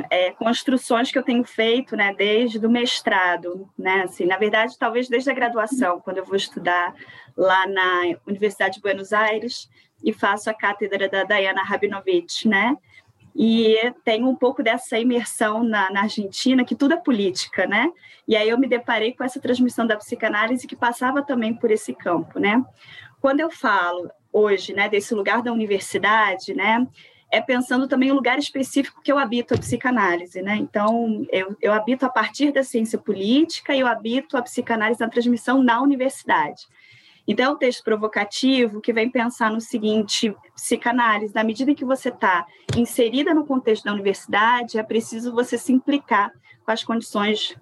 é, 0.10 0.32
construções 0.32 1.12
que 1.12 1.18
eu 1.18 1.24
tenho 1.24 1.44
feito, 1.44 1.96
né, 1.96 2.14
desde 2.14 2.64
o 2.66 2.70
mestrado, 2.70 3.70
né? 3.78 4.04
Assim, 4.04 4.26
na 4.26 4.38
verdade, 4.38 4.78
talvez 4.78 5.10
desde 5.10 5.30
a 5.30 5.34
graduação, 5.34 6.00
quando 6.00 6.18
eu 6.18 6.26
vou 6.26 6.36
estudar 6.36 6.94
lá 7.36 7.68
na 7.68 8.18
Universidade 8.26 8.76
de 8.76 8.82
Buenos 8.82 9.12
Aires 9.12 9.70
e 10.04 10.14
faço 10.14 10.50
a 10.50 10.54
cátedra 10.54 11.10
da 11.10 11.24
Diana 11.24 11.64
Rabinovich, 11.64 12.48
né? 12.48 12.76
e 13.36 13.94
tenho 14.04 14.28
um 14.28 14.36
pouco 14.36 14.62
dessa 14.62 15.00
imersão 15.00 15.64
na, 15.64 15.90
na, 15.92 16.02
Argentina, 16.02 16.66
que 16.66 16.76
tudo 16.76 16.94
é 16.94 16.98
política, 16.98 17.66
né? 17.66 17.90
E 18.28 18.36
aí 18.36 18.50
eu 18.50 18.58
me 18.58 18.68
deparei 18.68 19.14
com 19.14 19.24
essa 19.24 19.40
transmissão 19.40 19.88
da 19.88 19.96
psicanálise 19.96 20.68
que 20.68 20.76
passava 20.76 21.22
também 21.22 21.54
por 21.54 21.72
esse 21.72 21.94
campo, 21.94 22.38
né? 22.38 22.64
Quando 23.22 23.40
eu 23.40 23.50
falo 23.50 24.10
hoje, 24.32 24.74
né, 24.74 24.90
desse 24.90 25.16
lugar 25.16 25.42
da 25.42 25.52
universidade, 25.52 26.54
né, 26.54 26.86
é 27.32 27.42
pensando 27.42 27.88
também 27.88 28.12
o 28.12 28.16
lugar 28.16 28.38
específico 28.38 29.02
que 29.02 29.12
eu 29.12 29.18
habito 29.18 29.54
a 29.54 29.58
psicanálise, 29.58 30.42
né? 30.42 30.56
Então, 30.58 31.26
eu, 31.32 31.56
eu 31.62 31.72
habito 31.72 32.06
a 32.06 32.10
partir 32.10 32.52
da 32.52 32.64
ciência 32.64 32.98
política 32.98 33.74
e 33.74 33.80
eu 33.80 33.88
habito 33.88 34.36
a 34.36 34.42
psicanálise 34.42 35.00
na 35.00 35.10
transmissão 35.10 35.64
na 35.64 35.82
universidade. 35.82 36.64
Então, 37.30 37.46
é 37.46 37.50
um 37.54 37.58
texto 37.58 37.84
provocativo 37.84 38.82
que 38.82 38.92
vem 38.92 39.08
pensar 39.08 39.52
no 39.52 39.62
seguinte: 39.62 40.36
psicanálise, 40.56 41.36
na 41.36 41.44
medida 41.44 41.70
em 41.70 41.76
que 41.76 41.86
você 41.86 42.10
está 42.10 42.44
inserida 42.76 43.36
no 43.36 43.46
contexto 43.46 43.84
da 43.84 43.94
universidade, 43.94 44.80
é 44.80 44.84
preciso 44.84 45.32
você 45.32 45.56
se 45.56 45.72
implicar 45.72 46.34
com 46.66 46.72
as 46.72 46.84
condições 46.84 47.56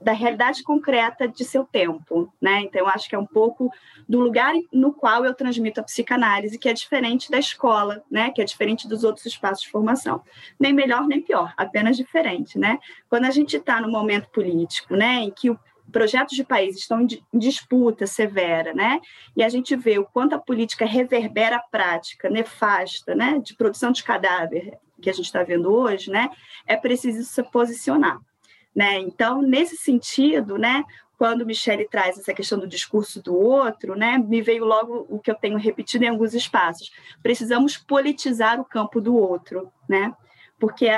da 0.00 0.12
realidade 0.12 0.62
concreta 0.62 1.28
de 1.28 1.44
seu 1.44 1.64
tempo, 1.64 2.32
né? 2.40 2.60
Então, 2.60 2.80
eu 2.80 2.88
acho 2.88 3.08
que 3.08 3.16
é 3.16 3.18
um 3.18 3.26
pouco 3.26 3.68
do 4.08 4.20
lugar 4.20 4.52
no 4.72 4.92
qual 4.92 5.24
eu 5.24 5.34
transmito 5.34 5.80
a 5.80 5.84
psicanálise, 5.84 6.58
que 6.58 6.68
é 6.68 6.72
diferente 6.72 7.30
da 7.32 7.38
escola, 7.38 8.00
né? 8.08 8.30
Que 8.30 8.42
é 8.42 8.44
diferente 8.44 8.86
dos 8.86 9.02
outros 9.02 9.26
espaços 9.26 9.64
de 9.64 9.70
formação. 9.70 10.22
Nem 10.58 10.72
melhor 10.72 11.04
nem 11.08 11.20
pior, 11.20 11.52
apenas 11.56 11.96
diferente, 11.96 12.58
né? 12.60 12.78
Quando 13.08 13.24
a 13.24 13.30
gente 13.30 13.56
está 13.56 13.80
no 13.80 13.90
momento 13.90 14.28
político, 14.30 14.94
né? 14.94 15.16
Em 15.16 15.32
que 15.32 15.50
o 15.50 15.58
projetos 15.92 16.36
de 16.36 16.44
país 16.44 16.76
estão 16.76 17.00
em 17.00 17.38
disputa 17.38 18.06
severa, 18.06 18.72
né? 18.74 19.00
E 19.36 19.42
a 19.42 19.48
gente 19.48 19.76
vê 19.76 19.98
o 19.98 20.04
quanto 20.04 20.34
a 20.34 20.38
política 20.38 20.84
reverbera 20.84 21.56
a 21.56 21.62
prática 21.70 22.28
nefasta, 22.28 23.14
né? 23.14 23.38
De 23.38 23.54
produção 23.54 23.92
de 23.92 24.02
cadáver 24.02 24.78
que 25.00 25.10
a 25.10 25.12
gente 25.12 25.26
está 25.26 25.42
vendo 25.42 25.72
hoje, 25.72 26.10
né? 26.10 26.30
É 26.66 26.76
preciso 26.76 27.22
se 27.22 27.42
posicionar. 27.42 28.18
Né? 28.74 28.98
Então, 28.98 29.40
nesse 29.40 29.76
sentido, 29.76 30.58
né, 30.58 30.82
quando 31.16 31.46
Michele 31.46 31.86
traz 31.88 32.18
essa 32.18 32.34
questão 32.34 32.58
do 32.58 32.66
discurso 32.66 33.22
do 33.22 33.38
outro, 33.38 33.94
né, 33.94 34.18
me 34.18 34.42
veio 34.42 34.64
logo 34.64 35.06
o 35.08 35.20
que 35.20 35.30
eu 35.30 35.34
tenho 35.34 35.56
repetido 35.56 36.04
em 36.04 36.08
alguns 36.08 36.34
espaços. 36.34 36.90
Precisamos 37.22 37.76
politizar 37.76 38.60
o 38.60 38.64
campo 38.64 39.00
do 39.00 39.16
outro, 39.16 39.70
né? 39.88 40.12
Porque 40.58 40.90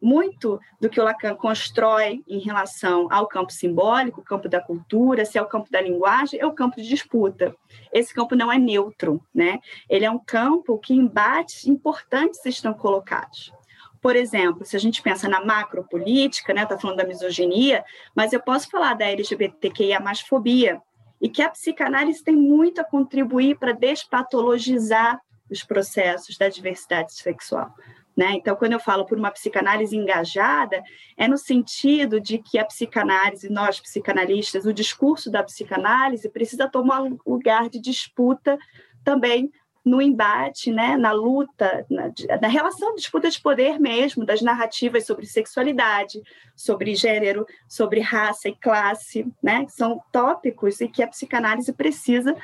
muito 0.00 0.60
do 0.80 0.88
que 0.88 1.00
o 1.00 1.04
Lacan 1.04 1.34
constrói 1.34 2.22
em 2.26 2.38
relação 2.38 3.06
ao 3.10 3.26
campo 3.26 3.52
simbólico, 3.52 4.20
o 4.20 4.24
campo 4.24 4.48
da 4.48 4.60
cultura, 4.60 5.24
se 5.24 5.36
é 5.36 5.42
o 5.42 5.46
campo 5.46 5.70
da 5.70 5.80
linguagem, 5.80 6.40
é 6.40 6.46
o 6.46 6.52
campo 6.52 6.76
de 6.76 6.88
disputa. 6.88 7.54
Esse 7.92 8.14
campo 8.14 8.34
não 8.34 8.50
é 8.50 8.58
neutro, 8.58 9.20
né? 9.34 9.60
Ele 9.88 10.04
é 10.04 10.10
um 10.10 10.18
campo 10.18 10.78
que 10.78 10.94
embates 10.94 11.66
importantes 11.66 12.44
estão 12.46 12.72
colocados. 12.72 13.52
Por 14.00 14.16
exemplo, 14.16 14.64
se 14.64 14.76
a 14.76 14.80
gente 14.80 15.02
pensa 15.02 15.28
na 15.28 15.44
macropolítica, 15.44 16.54
né, 16.54 16.62
está 16.62 16.78
falando 16.78 16.96
da 16.96 17.04
misoginia, 17.04 17.84
mas 18.14 18.32
eu 18.32 18.40
posso 18.40 18.70
falar 18.70 18.94
da 18.94 19.04
LGBTQIA 19.04 20.00
mais 20.00 20.20
fobia, 20.20 20.80
e 21.20 21.28
que 21.28 21.42
a 21.42 21.50
psicanálise 21.50 22.24
tem 22.24 22.34
muito 22.34 22.80
a 22.80 22.84
contribuir 22.84 23.58
para 23.58 23.72
despatologizar 23.72 25.20
os 25.50 25.62
processos 25.62 26.38
da 26.38 26.48
diversidade 26.48 27.12
sexual. 27.12 27.74
Né? 28.20 28.34
Então, 28.34 28.54
quando 28.54 28.74
eu 28.74 28.78
falo 28.78 29.06
por 29.06 29.16
uma 29.16 29.30
psicanálise 29.30 29.96
engajada, 29.96 30.82
é 31.16 31.26
no 31.26 31.38
sentido 31.38 32.20
de 32.20 32.36
que 32.36 32.58
a 32.58 32.64
psicanálise, 32.66 33.50
nós 33.50 33.80
psicanalistas, 33.80 34.66
o 34.66 34.74
discurso 34.74 35.30
da 35.30 35.42
psicanálise 35.42 36.28
precisa 36.28 36.68
tomar 36.68 36.98
lugar 37.26 37.70
de 37.70 37.80
disputa 37.80 38.58
também 39.02 39.50
no 39.82 40.02
embate, 40.02 40.70
né, 40.70 40.98
na 40.98 41.12
luta, 41.12 41.86
na, 41.88 42.12
na, 42.42 42.48
relação, 42.48 42.94
disputa 42.94 43.30
de 43.30 43.40
poder 43.40 43.80
mesmo, 43.80 44.26
das 44.26 44.42
narrativas 44.42 45.06
sobre 45.06 45.24
sexualidade, 45.24 46.20
sobre 46.54 46.94
gênero, 46.94 47.46
sobre 47.66 48.00
raça 48.00 48.50
e 48.50 48.54
classe, 48.54 49.26
né, 49.42 49.64
são 49.66 49.98
tópicos 50.12 50.78
e 50.82 50.88
que 50.88 51.02
a 51.02 51.08
psicanálise 51.08 51.72
precisa 51.72 52.36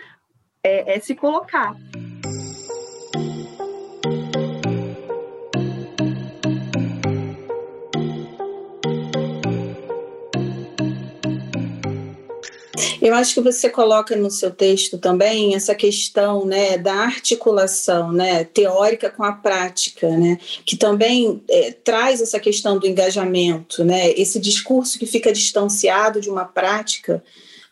é, 0.64 0.96
é 0.96 1.00
se 1.00 1.14
colocar. 1.14 1.76
Eu 13.06 13.14
acho 13.14 13.34
que 13.34 13.40
você 13.40 13.70
coloca 13.70 14.16
no 14.16 14.28
seu 14.28 14.50
texto 14.50 14.98
também 14.98 15.54
essa 15.54 15.76
questão 15.76 16.44
né, 16.44 16.76
da 16.76 16.92
articulação 16.92 18.10
né, 18.10 18.42
teórica 18.42 19.08
com 19.08 19.22
a 19.22 19.30
prática, 19.30 20.10
né, 20.10 20.40
que 20.64 20.76
também 20.76 21.40
é, 21.48 21.70
traz 21.70 22.20
essa 22.20 22.40
questão 22.40 22.80
do 22.80 22.86
engajamento, 22.86 23.84
né, 23.84 24.10
esse 24.10 24.40
discurso 24.40 24.98
que 24.98 25.06
fica 25.06 25.32
distanciado 25.32 26.20
de 26.20 26.28
uma 26.28 26.44
prática 26.44 27.22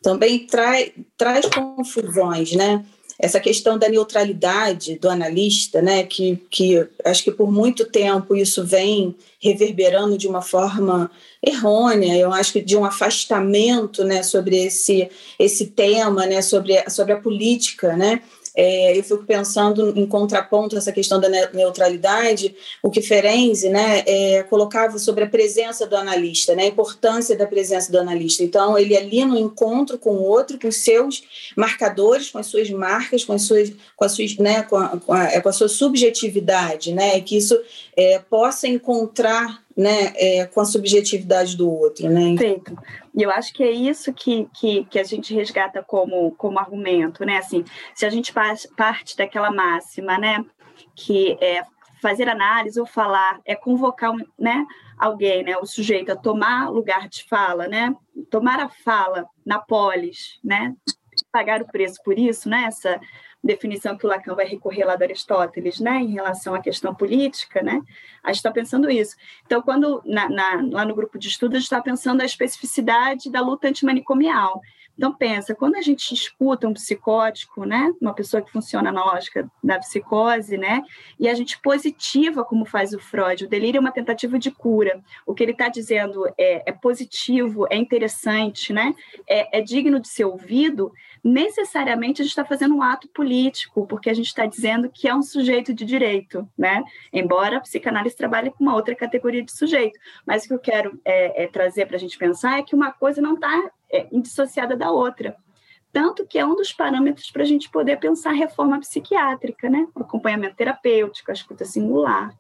também 0.01 0.47
trai, 0.47 0.93
traz 1.19 1.47
confusões, 1.47 2.53
né? 2.53 2.85
Essa 3.19 3.39
questão 3.39 3.79
da 3.79 3.89
neutralidade 3.89 4.99
do 4.99 5.09
analista, 5.09 5.81
né, 5.81 6.03
que, 6.03 6.37
que 6.51 6.87
acho 7.05 7.23
que 7.23 7.31
por 7.31 7.51
muito 7.51 7.85
tempo 7.85 8.35
isso 8.35 8.65
vem 8.65 9.15
reverberando 9.41 10.19
de 10.19 10.27
uma 10.27 10.43
forma 10.43 11.11
errônea, 11.45 12.17
eu 12.17 12.33
acho 12.33 12.53
que 12.53 12.61
de 12.61 12.77
um 12.77 12.85
afastamento 12.85 14.03
né, 14.03 14.23
sobre 14.23 14.57
esse, 14.57 15.09
esse 15.39 15.67
tema, 15.67 16.27
né, 16.27 16.43
sobre, 16.43 16.83
sobre 16.91 17.13
a 17.13 17.21
política, 17.21 17.97
né, 17.97 18.21
é, 18.57 18.97
eu 18.97 19.03
fico 19.03 19.25
pensando 19.25 19.93
em 19.99 20.07
contraponto 20.07 20.77
a 20.77 20.79
essa 20.79 20.93
questão 20.93 21.19
da 21.19 21.29
neutralidade, 21.29 22.55
o 22.83 22.91
que 22.91 23.03
Ferenzi 23.03 23.69
né, 23.69 24.05
é, 24.07 24.45
colocava 24.45 24.99
sobre 24.99 25.25
a 25.25 25.29
presença 25.29 25.87
do 25.87 25.97
analista, 25.97 26.55
né, 26.55 26.63
a 26.63 26.69
importância 26.69 27.37
da 27.37 27.47
presença 27.47 27.91
do 27.91 27.99
analista. 27.99 28.45
Então, 28.45 28.79
ele 28.79 28.97
ali 28.97 29.25
no 29.25 29.37
encontro 29.37 29.99
com 29.99 30.11
o 30.11 30.23
outro, 30.23 30.59
com 30.59 30.71
seus 30.71 31.25
marcadores, 31.57 32.31
com 32.31 32.39
as 32.39 32.47
suas 32.47 32.71
marcas, 32.71 33.25
com 33.25 33.33
as 33.33 33.43
suas, 33.43 33.73
com 33.97 34.05
a, 34.05 34.09
suas, 34.09 34.37
né, 34.37 34.63
com 34.63 34.77
a, 34.77 34.89
com 35.01 35.13
a, 35.13 35.41
com 35.41 35.49
a 35.49 35.53
sua 35.53 35.69
subjetividade, 35.69 36.93
né, 36.93 37.21
que 37.21 37.37
isso 37.37 37.61
é, 37.97 38.21
possa 38.21 38.69
encontrar 38.69 39.64
né, 39.77 40.13
é, 40.17 40.47
com 40.47 40.61
a 40.61 40.65
subjetividade 40.65 41.57
do 41.57 41.71
outro. 41.71 42.09
Né? 42.09 42.37
Perfeito. 42.37 42.77
E 43.15 43.23
eu 43.23 43.31
acho 43.31 43.53
que 43.53 43.63
é 43.63 43.71
isso 43.71 44.13
que, 44.13 44.49
que, 44.55 44.85
que 44.85 44.99
a 44.99 45.05
gente 45.05 45.35
resgata 45.35 45.83
como, 45.83 46.33
como 46.33 46.59
argumento, 46.59 47.25
né? 47.25 47.39
Assim, 47.39 47.65
se 47.95 48.05
a 48.07 48.11
gente 48.11 48.33
parte 48.33 49.17
daquela 49.17 49.51
máxima, 49.51 50.19
né, 50.19 50.45
que 50.95 51.37
é 51.41 51.63
fazer 52.05 52.29
análise 52.29 52.79
ou 52.79 52.87
falar 52.87 53.41
é 53.47 53.55
convocar 53.55 54.13
né, 54.39 54.67
alguém, 54.99 55.43
né, 55.43 55.57
o 55.57 55.65
sujeito 55.65 56.13
a 56.13 56.17
tomar 56.17 56.69
lugar 56.69 57.09
de 57.09 57.25
fala, 57.25 57.67
né, 57.67 57.95
tomar 58.31 58.61
a 58.61 58.69
fala 58.69 59.27
na 59.45 59.59
polis, 59.59 60.39
né, 60.45 60.75
pagar 61.33 61.63
o 61.63 61.67
preço 61.67 62.03
por 62.05 62.19
isso, 62.19 62.47
né, 62.47 62.65
essa 62.67 63.01
definição 63.45 63.97
que 63.97 64.07
o 64.07 64.09
Lacan 64.09 64.35
vai 64.35 64.47
recorrer 64.47 64.85
lá 64.85 64.97
do 64.97 65.03
Aristóteles, 65.03 65.79
né, 65.79 65.99
em 65.99 66.13
relação 66.13 66.55
à 66.55 66.61
questão 66.61 66.95
política, 66.95 67.63
né, 67.63 67.83
a 68.23 68.29
gente 68.29 68.39
está 68.39 68.51
pensando 68.51 68.91
isso. 68.91 69.15
Então, 69.45 69.61
quando 69.61 70.03
na, 70.05 70.29
na, 70.29 70.63
lá 70.71 70.85
no 70.85 70.95
grupo 70.95 71.19
de 71.19 71.29
estudos 71.29 71.57
a 71.57 71.59
gente 71.59 71.67
está 71.67 71.83
pensando 71.83 72.23
a 72.23 72.25
especificidade 72.25 73.31
da 73.31 73.41
luta 73.41 73.69
antimanicomial. 73.69 74.61
Então, 74.97 75.13
pensa, 75.13 75.55
quando 75.55 75.75
a 75.77 75.83
gente 75.83 76.13
escuta 76.15 76.69
um 76.69 76.73
psicótico, 76.73 77.65
né, 77.65 77.93
uma 78.01 78.15
pessoa 78.15 78.41
que 78.41 78.51
funciona 78.51 78.93
na 78.93 79.05
lógica 79.05 79.51
da 79.63 79.79
psicose, 79.79 80.57
né, 80.57 80.83
e 81.19 81.29
a 81.29 81.35
gente 81.35 81.61
positiva, 81.61 82.45
como 82.45 82.65
faz 82.65 82.93
o 82.93 82.99
Freud, 82.99 83.45
o 83.45 83.49
delírio 83.49 83.79
é 83.79 83.81
uma 83.81 83.93
tentativa 83.93 84.39
de 84.39 84.51
cura. 84.51 85.03
O 85.27 85.35
que 85.35 85.43
ele 85.43 85.53
está 85.53 85.69
dizendo 85.69 86.25
é, 86.39 86.71
é, 86.71 86.73
positivo, 86.73 87.67
é 87.71 87.77
interessante, 87.77 88.73
né, 88.73 88.95
é, 89.29 89.59
é 89.59 89.61
digno 89.61 89.99
de 89.99 90.09
ser 90.09 90.25
ouvido, 90.25 90.93
necessariamente 91.23 92.21
a 92.21 92.25
gente 92.25 92.33
está 92.33 92.45
fazendo 92.45 92.77
um 92.77 92.83
ato 92.83 93.09
político, 93.09 93.87
porque 93.87 94.11
a 94.11 94.15
gente 94.15 94.27
está 94.27 94.47
dizendo 94.47 94.89
que 94.89 95.09
é 95.09 95.15
um 95.15 95.23
sujeito 95.23 95.75
de 95.75 95.85
direito, 95.85 96.49
né, 96.57 96.85
embora 97.13 97.57
a 97.57 97.61
psicanálise 97.61 98.17
trabalhe 98.17 98.51
com 98.51 98.63
uma 98.63 98.75
outra 98.75 98.95
categoria 98.95 99.43
de 99.43 99.51
sujeito. 99.51 99.99
Mas 100.27 100.45
o 100.45 100.49
que 100.49 100.55
eu 100.55 100.59
quero 100.59 101.01
é, 101.05 101.45
é 101.45 101.47
trazer 101.49 101.87
para 101.87 101.97
a 101.97 102.01
gente 102.01 102.17
pensar 102.17 102.59
é 102.59 102.63
que 102.63 102.75
uma 102.75 102.93
coisa 102.93 103.21
não 103.21 103.35
está 103.35 103.71
é, 103.95 104.09
indissociada 104.11 104.77
da 104.77 104.91
outra. 104.91 105.37
Tanto 105.93 106.27
que 106.27 106.39
é 106.39 106.45
um 106.45 106.57
dos 106.57 106.73
parâmetros 106.73 107.31
para 107.31 107.43
a 107.43 107.47
gente 107.47 107.71
poder 107.71 108.01
pensar 108.01 108.33
reforma 108.33 108.81
psiquiátrica, 108.81 109.71
né? 109.71 109.87
O 109.95 110.01
acompanhamento 110.01 110.57
terapêutico, 110.57 111.31
a 111.31 111.35
escuta 111.35 111.65
singular. 111.65 112.37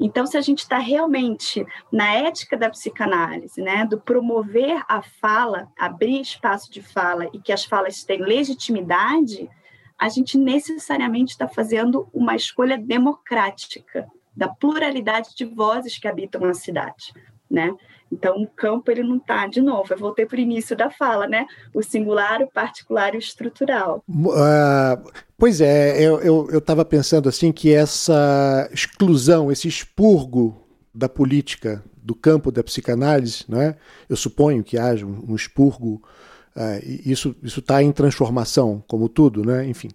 Então, 0.00 0.26
se 0.26 0.36
a 0.36 0.40
gente 0.40 0.60
está 0.60 0.78
realmente 0.78 1.64
na 1.92 2.12
ética 2.12 2.56
da 2.56 2.70
psicanálise, 2.70 3.60
né, 3.60 3.84
do 3.84 4.00
promover 4.00 4.82
a 4.88 5.02
fala, 5.02 5.68
abrir 5.76 6.20
espaço 6.20 6.72
de 6.72 6.80
fala 6.80 7.28
e 7.32 7.40
que 7.40 7.52
as 7.52 7.64
falas 7.64 8.04
tenham 8.04 8.26
legitimidade, 8.26 9.50
a 9.98 10.08
gente 10.08 10.38
necessariamente 10.38 11.32
está 11.32 11.48
fazendo 11.48 12.08
uma 12.12 12.36
escolha 12.36 12.78
democrática 12.78 14.08
da 14.36 14.48
pluralidade 14.48 15.34
de 15.34 15.44
vozes 15.44 15.98
que 15.98 16.06
habitam 16.06 16.44
a 16.44 16.54
cidade, 16.54 17.12
né? 17.50 17.74
Então, 18.10 18.36
o 18.36 18.46
campo 18.46 18.90
ele 18.90 19.02
não 19.02 19.16
está, 19.16 19.46
de 19.46 19.60
novo, 19.60 19.92
eu 19.92 19.98
voltei 19.98 20.24
para 20.24 20.38
o 20.38 20.40
início 20.40 20.76
da 20.76 20.90
fala, 20.90 21.26
né? 21.26 21.46
O 21.74 21.82
singular, 21.82 22.40
o 22.42 22.50
particular 22.50 23.14
e 23.14 23.18
o 23.18 23.20
estrutural. 23.20 24.02
Uh, 24.08 25.10
pois 25.36 25.60
é, 25.60 26.02
eu 26.02 26.48
estava 26.58 26.84
pensando 26.84 27.28
assim 27.28 27.52
que 27.52 27.72
essa 27.72 28.68
exclusão, 28.72 29.52
esse 29.52 29.68
expurgo 29.68 30.66
da 30.94 31.08
política 31.08 31.84
do 32.02 32.14
campo 32.14 32.50
da 32.50 32.64
psicanálise, 32.64 33.44
né? 33.48 33.76
eu 34.08 34.16
suponho 34.16 34.64
que 34.64 34.78
haja 34.78 35.04
um, 35.04 35.34
expurgo, 35.34 36.02
uh, 36.56 36.80
isso 37.04 37.36
está 37.44 37.82
em 37.82 37.92
transformação, 37.92 38.82
como 38.88 39.08
tudo, 39.08 39.44
né? 39.44 39.66
enfim. 39.66 39.90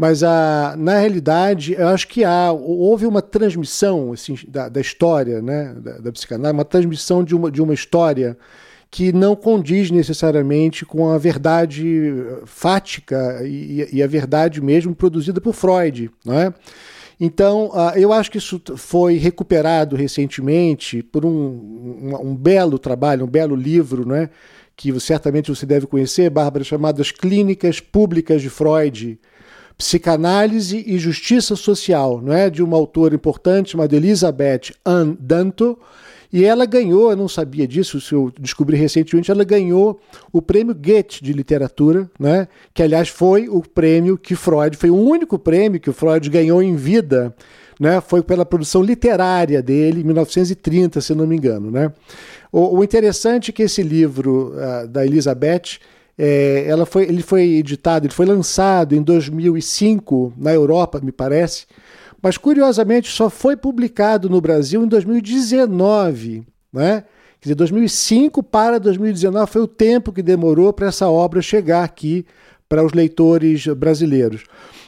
Mas 0.00 0.22
a, 0.22 0.76
na 0.78 0.98
realidade, 0.98 1.74
eu 1.74 1.88
acho 1.88 2.08
que 2.08 2.24
há, 2.24 2.50
houve 2.50 3.04
uma 3.04 3.20
transmissão 3.20 4.14
assim, 4.14 4.34
da, 4.48 4.66
da 4.66 4.80
história 4.80 5.42
né, 5.42 5.74
da, 5.78 5.98
da 5.98 6.10
psicanálise, 6.10 6.54
uma 6.54 6.64
transmissão 6.64 7.22
de 7.22 7.36
uma, 7.36 7.50
de 7.50 7.60
uma 7.60 7.74
história 7.74 8.34
que 8.90 9.12
não 9.12 9.36
condiz 9.36 9.90
necessariamente 9.90 10.86
com 10.86 11.10
a 11.10 11.18
verdade 11.18 12.14
fática 12.46 13.42
e, 13.44 13.90
e 13.92 14.02
a 14.02 14.06
verdade 14.06 14.62
mesmo 14.62 14.94
produzida 14.94 15.38
por 15.38 15.52
Freud. 15.52 16.10
É? 16.26 16.50
Então, 17.20 17.66
uh, 17.66 17.92
eu 17.94 18.10
acho 18.10 18.30
que 18.30 18.38
isso 18.38 18.58
foi 18.78 19.18
recuperado 19.18 19.96
recentemente 19.96 21.02
por 21.02 21.26
um, 21.26 21.30
um, 21.30 22.30
um, 22.30 22.34
belo 22.34 22.78
trabalho, 22.78 23.26
um 23.26 23.30
belo 23.30 23.54
livro, 23.54 24.08
né, 24.08 24.30
que 24.74 24.98
certamente 24.98 25.54
você 25.54 25.66
deve 25.66 25.86
conhecer, 25.86 26.30
Bárbara, 26.30 26.64
chamado 26.64 27.02
As 27.02 27.12
Clínicas 27.12 27.80
Públicas 27.80 28.40
de 28.40 28.48
Freud, 28.48 29.20
Psicanálise 29.80 30.84
e 30.86 30.98
Justiça 30.98 31.56
Social, 31.56 32.20
não 32.20 32.34
é? 32.34 32.50
de 32.50 32.62
uma 32.62 32.76
autora 32.76 33.14
importante 33.14 33.70
chamada 33.70 33.96
Elizabeth 33.96 34.74
Ann 34.84 35.16
Danto, 35.18 35.78
e 36.30 36.44
ela 36.44 36.66
ganhou, 36.66 37.10
eu 37.10 37.16
não 37.16 37.26
sabia 37.26 37.66
disso, 37.66 37.98
se 37.98 38.12
eu 38.12 38.30
descobri 38.38 38.76
recentemente, 38.76 39.30
ela 39.30 39.42
ganhou 39.42 39.98
o 40.30 40.42
prêmio 40.42 40.74
Goethe 40.74 41.24
de 41.24 41.32
literatura, 41.32 42.10
né? 42.20 42.46
que 42.74 42.82
aliás 42.82 43.08
foi 43.08 43.48
o 43.48 43.62
prêmio 43.62 44.18
que 44.18 44.36
Freud, 44.36 44.76
foi 44.76 44.90
o 44.90 44.96
único 44.96 45.38
prêmio 45.38 45.80
que 45.80 45.88
o 45.88 45.94
Freud 45.94 46.28
ganhou 46.28 46.62
em 46.62 46.76
vida, 46.76 47.34
né? 47.80 48.02
foi 48.02 48.22
pela 48.22 48.44
produção 48.44 48.82
literária 48.82 49.62
dele, 49.62 50.02
em 50.02 50.04
1930, 50.04 51.00
se 51.00 51.14
não 51.14 51.26
me 51.26 51.36
engano. 51.36 51.70
Né? 51.70 51.90
O, 52.52 52.76
o 52.76 52.84
interessante 52.84 53.50
é 53.50 53.52
que 53.54 53.62
esse 53.62 53.82
livro 53.82 54.52
uh, 54.54 54.86
da 54.86 55.06
Elizabeth 55.06 55.80
é, 56.22 56.66
ela 56.68 56.84
foi, 56.84 57.04
ele 57.04 57.22
foi 57.22 57.44
editado, 57.54 58.04
ele 58.06 58.12
foi 58.12 58.26
lançado 58.26 58.94
em 58.94 59.00
2005 59.00 60.34
na 60.36 60.52
Europa, 60.52 61.00
me 61.02 61.10
parece, 61.10 61.64
mas 62.20 62.36
curiosamente 62.36 63.08
só 63.08 63.30
foi 63.30 63.56
publicado 63.56 64.28
no 64.28 64.38
Brasil 64.38 64.84
em 64.84 64.86
2019, 64.86 66.46
né? 66.70 67.04
Quer 67.40 67.48
dizer, 67.48 67.54
2005 67.54 68.42
para 68.42 68.78
2019 68.78 69.50
foi 69.50 69.62
o 69.62 69.66
tempo 69.66 70.12
que 70.12 70.22
demorou 70.22 70.74
para 70.74 70.88
essa 70.88 71.08
obra 71.08 71.40
chegar 71.40 71.84
aqui 71.84 72.26
para 72.70 72.86
os 72.86 72.92
leitores 72.92 73.66
brasileiros. 73.66 74.44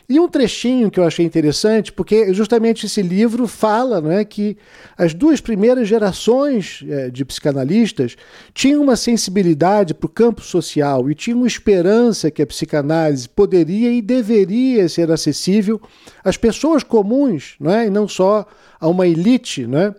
E 0.08 0.20
um 0.20 0.28
trechinho 0.28 0.88
que 0.88 1.00
eu 1.00 1.04
achei 1.04 1.26
interessante, 1.26 1.92
porque 1.92 2.32
justamente 2.32 2.86
esse 2.86 3.02
livro 3.02 3.48
fala 3.48 4.00
né, 4.00 4.24
que 4.24 4.56
as 4.96 5.12
duas 5.12 5.40
primeiras 5.40 5.88
gerações 5.88 6.84
é, 6.88 7.10
de 7.10 7.24
psicanalistas 7.24 8.16
tinham 8.54 8.82
uma 8.82 8.94
sensibilidade 8.94 9.94
para 9.94 10.06
o 10.06 10.10
campo 10.10 10.42
social 10.42 11.10
e 11.10 11.14
tinham 11.14 11.44
esperança 11.44 12.30
que 12.30 12.42
a 12.42 12.46
psicanálise 12.46 13.28
poderia 13.28 13.90
e 13.90 14.00
deveria 14.00 14.88
ser 14.88 15.10
acessível 15.10 15.80
às 16.22 16.36
pessoas 16.36 16.84
comuns, 16.84 17.56
né, 17.58 17.86
e 17.88 17.90
não 17.90 18.06
só 18.06 18.46
a 18.78 18.86
uma 18.86 19.08
elite. 19.08 19.66
Né? 19.66 19.92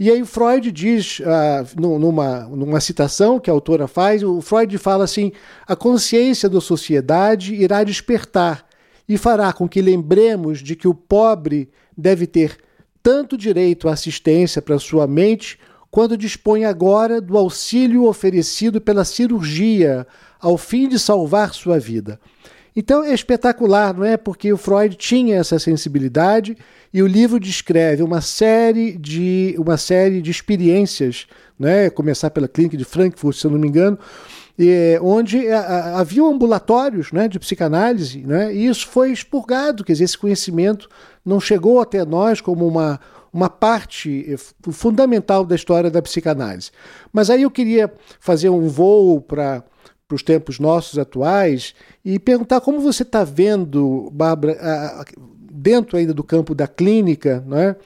E 0.00 0.10
aí 0.10 0.24
Freud 0.24 0.72
diz, 0.72 1.20
ah, 1.26 1.62
numa, 1.78 2.46
numa 2.46 2.80
citação 2.80 3.38
que 3.38 3.50
a 3.50 3.52
autora 3.52 3.86
faz, 3.86 4.22
o 4.22 4.40
Freud 4.40 4.78
fala 4.78 5.04
assim: 5.04 5.30
a 5.66 5.76
consciência 5.76 6.48
da 6.48 6.58
sociedade 6.58 7.54
irá 7.54 7.84
despertar 7.84 8.66
e 9.06 9.18
fará 9.18 9.52
com 9.52 9.68
que 9.68 9.82
lembremos 9.82 10.60
de 10.60 10.74
que 10.74 10.88
o 10.88 10.94
pobre 10.94 11.68
deve 11.94 12.26
ter 12.26 12.56
tanto 13.02 13.36
direito 13.36 13.90
à 13.90 13.92
assistência 13.92 14.62
para 14.62 14.78
sua 14.78 15.06
mente, 15.06 15.58
quanto 15.90 16.16
dispõe 16.16 16.64
agora 16.64 17.20
do 17.20 17.36
auxílio 17.36 18.06
oferecido 18.06 18.80
pela 18.80 19.04
cirurgia 19.04 20.06
ao 20.40 20.56
fim 20.56 20.88
de 20.88 20.98
salvar 20.98 21.52
sua 21.52 21.78
vida. 21.78 22.18
Então 22.74 23.02
é 23.02 23.12
espetacular, 23.12 23.94
não 23.94 24.04
é? 24.04 24.16
Porque 24.16 24.52
o 24.52 24.56
Freud 24.56 24.96
tinha 24.96 25.36
essa 25.36 25.58
sensibilidade 25.58 26.56
e 26.92 27.02
o 27.02 27.06
livro 27.06 27.40
descreve 27.40 28.02
uma 28.02 28.20
série 28.20 28.96
de 28.96 29.54
uma 29.58 29.76
série 29.76 30.22
de 30.22 30.30
experiências, 30.30 31.26
né? 31.58 31.90
Começar 31.90 32.30
pela 32.30 32.48
clínica 32.48 32.76
de 32.76 32.84
Frankfurt, 32.84 33.36
se 33.36 33.46
eu 33.46 33.50
não 33.50 33.58
me 33.58 33.68
engano, 33.68 33.98
e, 34.62 34.98
onde 35.00 35.48
a, 35.50 35.98
havia 36.00 36.22
ambulatórios 36.22 37.12
né, 37.12 37.26
de 37.26 37.38
psicanálise, 37.38 38.18
né, 38.18 38.54
e 38.54 38.66
isso 38.66 38.86
foi 38.88 39.10
expurgado, 39.10 39.82
quer 39.82 39.92
dizer, 39.92 40.04
esse 40.04 40.18
conhecimento 40.18 40.86
não 41.24 41.40
chegou 41.40 41.80
até 41.80 42.04
nós 42.04 42.42
como 42.42 42.68
uma, 42.68 43.00
uma 43.32 43.48
parte 43.48 44.36
fundamental 44.70 45.46
da 45.46 45.54
história 45.54 45.90
da 45.90 46.02
psicanálise. 46.02 46.70
Mas 47.10 47.30
aí 47.30 47.42
eu 47.42 47.50
queria 47.50 47.90
fazer 48.18 48.50
um 48.50 48.68
voo 48.68 49.22
para 49.22 49.64
para 50.10 50.16
os 50.16 50.22
tempos 50.24 50.58
nossos 50.58 50.98
atuais 50.98 51.72
e 52.04 52.18
perguntar 52.18 52.60
como 52.60 52.80
você 52.80 53.04
está 53.04 53.22
vendo, 53.22 54.10
Bárbara, 54.12 55.04
dentro 55.52 55.96
ainda 55.96 56.12
do 56.12 56.24
campo 56.24 56.52
da 56.52 56.66
clínica, 56.66 57.44
é? 57.52 57.76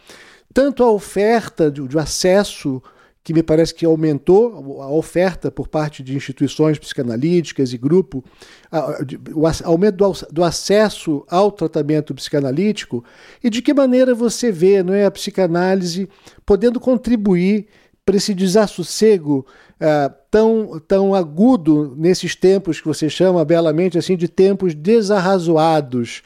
Tanto 0.55 0.83
a 0.83 0.91
oferta 0.91 1.71
de, 1.71 1.87
de 1.87 1.99
acesso 1.99 2.83
que 3.23 3.35
me 3.35 3.43
parece 3.43 3.75
que 3.75 3.85
aumentou 3.85 4.83
a 4.83 4.91
oferta 4.91 5.51
por 5.51 5.67
parte 5.67 6.03
de 6.03 6.15
instituições 6.15 6.79
psicanalíticas 6.79 7.73
e 7.73 7.79
grupo, 7.79 8.25
o 9.35 9.47
aumento 9.65 9.97
do 10.31 10.45
acesso 10.45 11.25
ao 11.29 11.51
tratamento 11.51 12.15
psicanalítico 12.15 13.05
e 13.43 13.51
de 13.51 13.61
que 13.61 13.75
maneira 13.75 14.15
você 14.15 14.53
vê 14.53 14.83
não 14.83 14.95
é, 14.95 15.07
a 15.07 15.11
psicanálise 15.11 16.09
podendo 16.45 16.79
contribuir 16.79 17.67
para 18.05 18.17
esse 18.17 18.35
desassossego 18.35 19.47
uh, 19.81 20.15
tão, 20.31 20.81
tão 20.87 21.15
agudo 21.15 21.95
nesses 21.97 22.35
tempos 22.35 22.81
que 22.81 22.87
você 22.87 23.09
chama 23.09 23.45
belamente 23.45 23.97
assim 23.97 24.17
de 24.17 24.29
tempos 24.29 24.75
desarrazoados. 24.75 26.23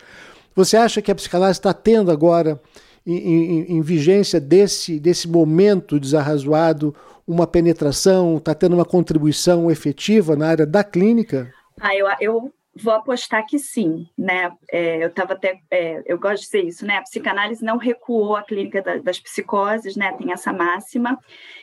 Você 0.55 0.77
acha 0.77 1.01
que 1.01 1.11
a 1.11 1.15
psicanálise 1.15 1.59
está 1.61 1.73
tendo 1.73 2.11
agora 2.11 2.61
em, 3.07 3.17
em, 3.17 3.77
em 3.77 3.81
vigência 3.81 4.41
desse, 4.41 4.99
desse 4.99 5.29
momento 5.29 6.01
desarrazoado 6.01 6.95
uma 7.27 7.47
penetração, 7.47 8.39
está 8.39 8.55
tendo 8.55 8.75
uma 8.75 8.87
contribuição 8.87 9.71
efetiva 9.71 10.35
na 10.35 10.49
área 10.49 10.67
da 10.67 10.83
clínica? 10.83 11.53
Ah, 11.79 11.95
eu, 11.95 12.07
eu 12.21 12.53
vou 12.81 12.95
apostar 12.95 13.47
que 13.47 13.59
sim, 13.59 14.09
né? 14.17 14.53
É, 14.71 15.03
eu 15.03 15.09
estava 15.09 15.33
até, 15.35 15.59
é, 15.71 16.03
eu 16.07 16.19
gosto 16.19 16.41
de 16.41 16.47
dizer 16.47 16.65
isso, 16.65 16.87
né? 16.87 16.99
A 16.99 17.03
psicanálise 17.03 17.65
não 17.65 17.77
recuou 17.77 18.37
a 18.37 18.43
clínica 18.43 18.81
da, 18.83 18.97
das 18.99 19.19
psicoses, 19.19 19.97
né? 19.97 20.13
Tem 20.13 20.33
essa 20.33 20.53
máxima. 20.53 21.19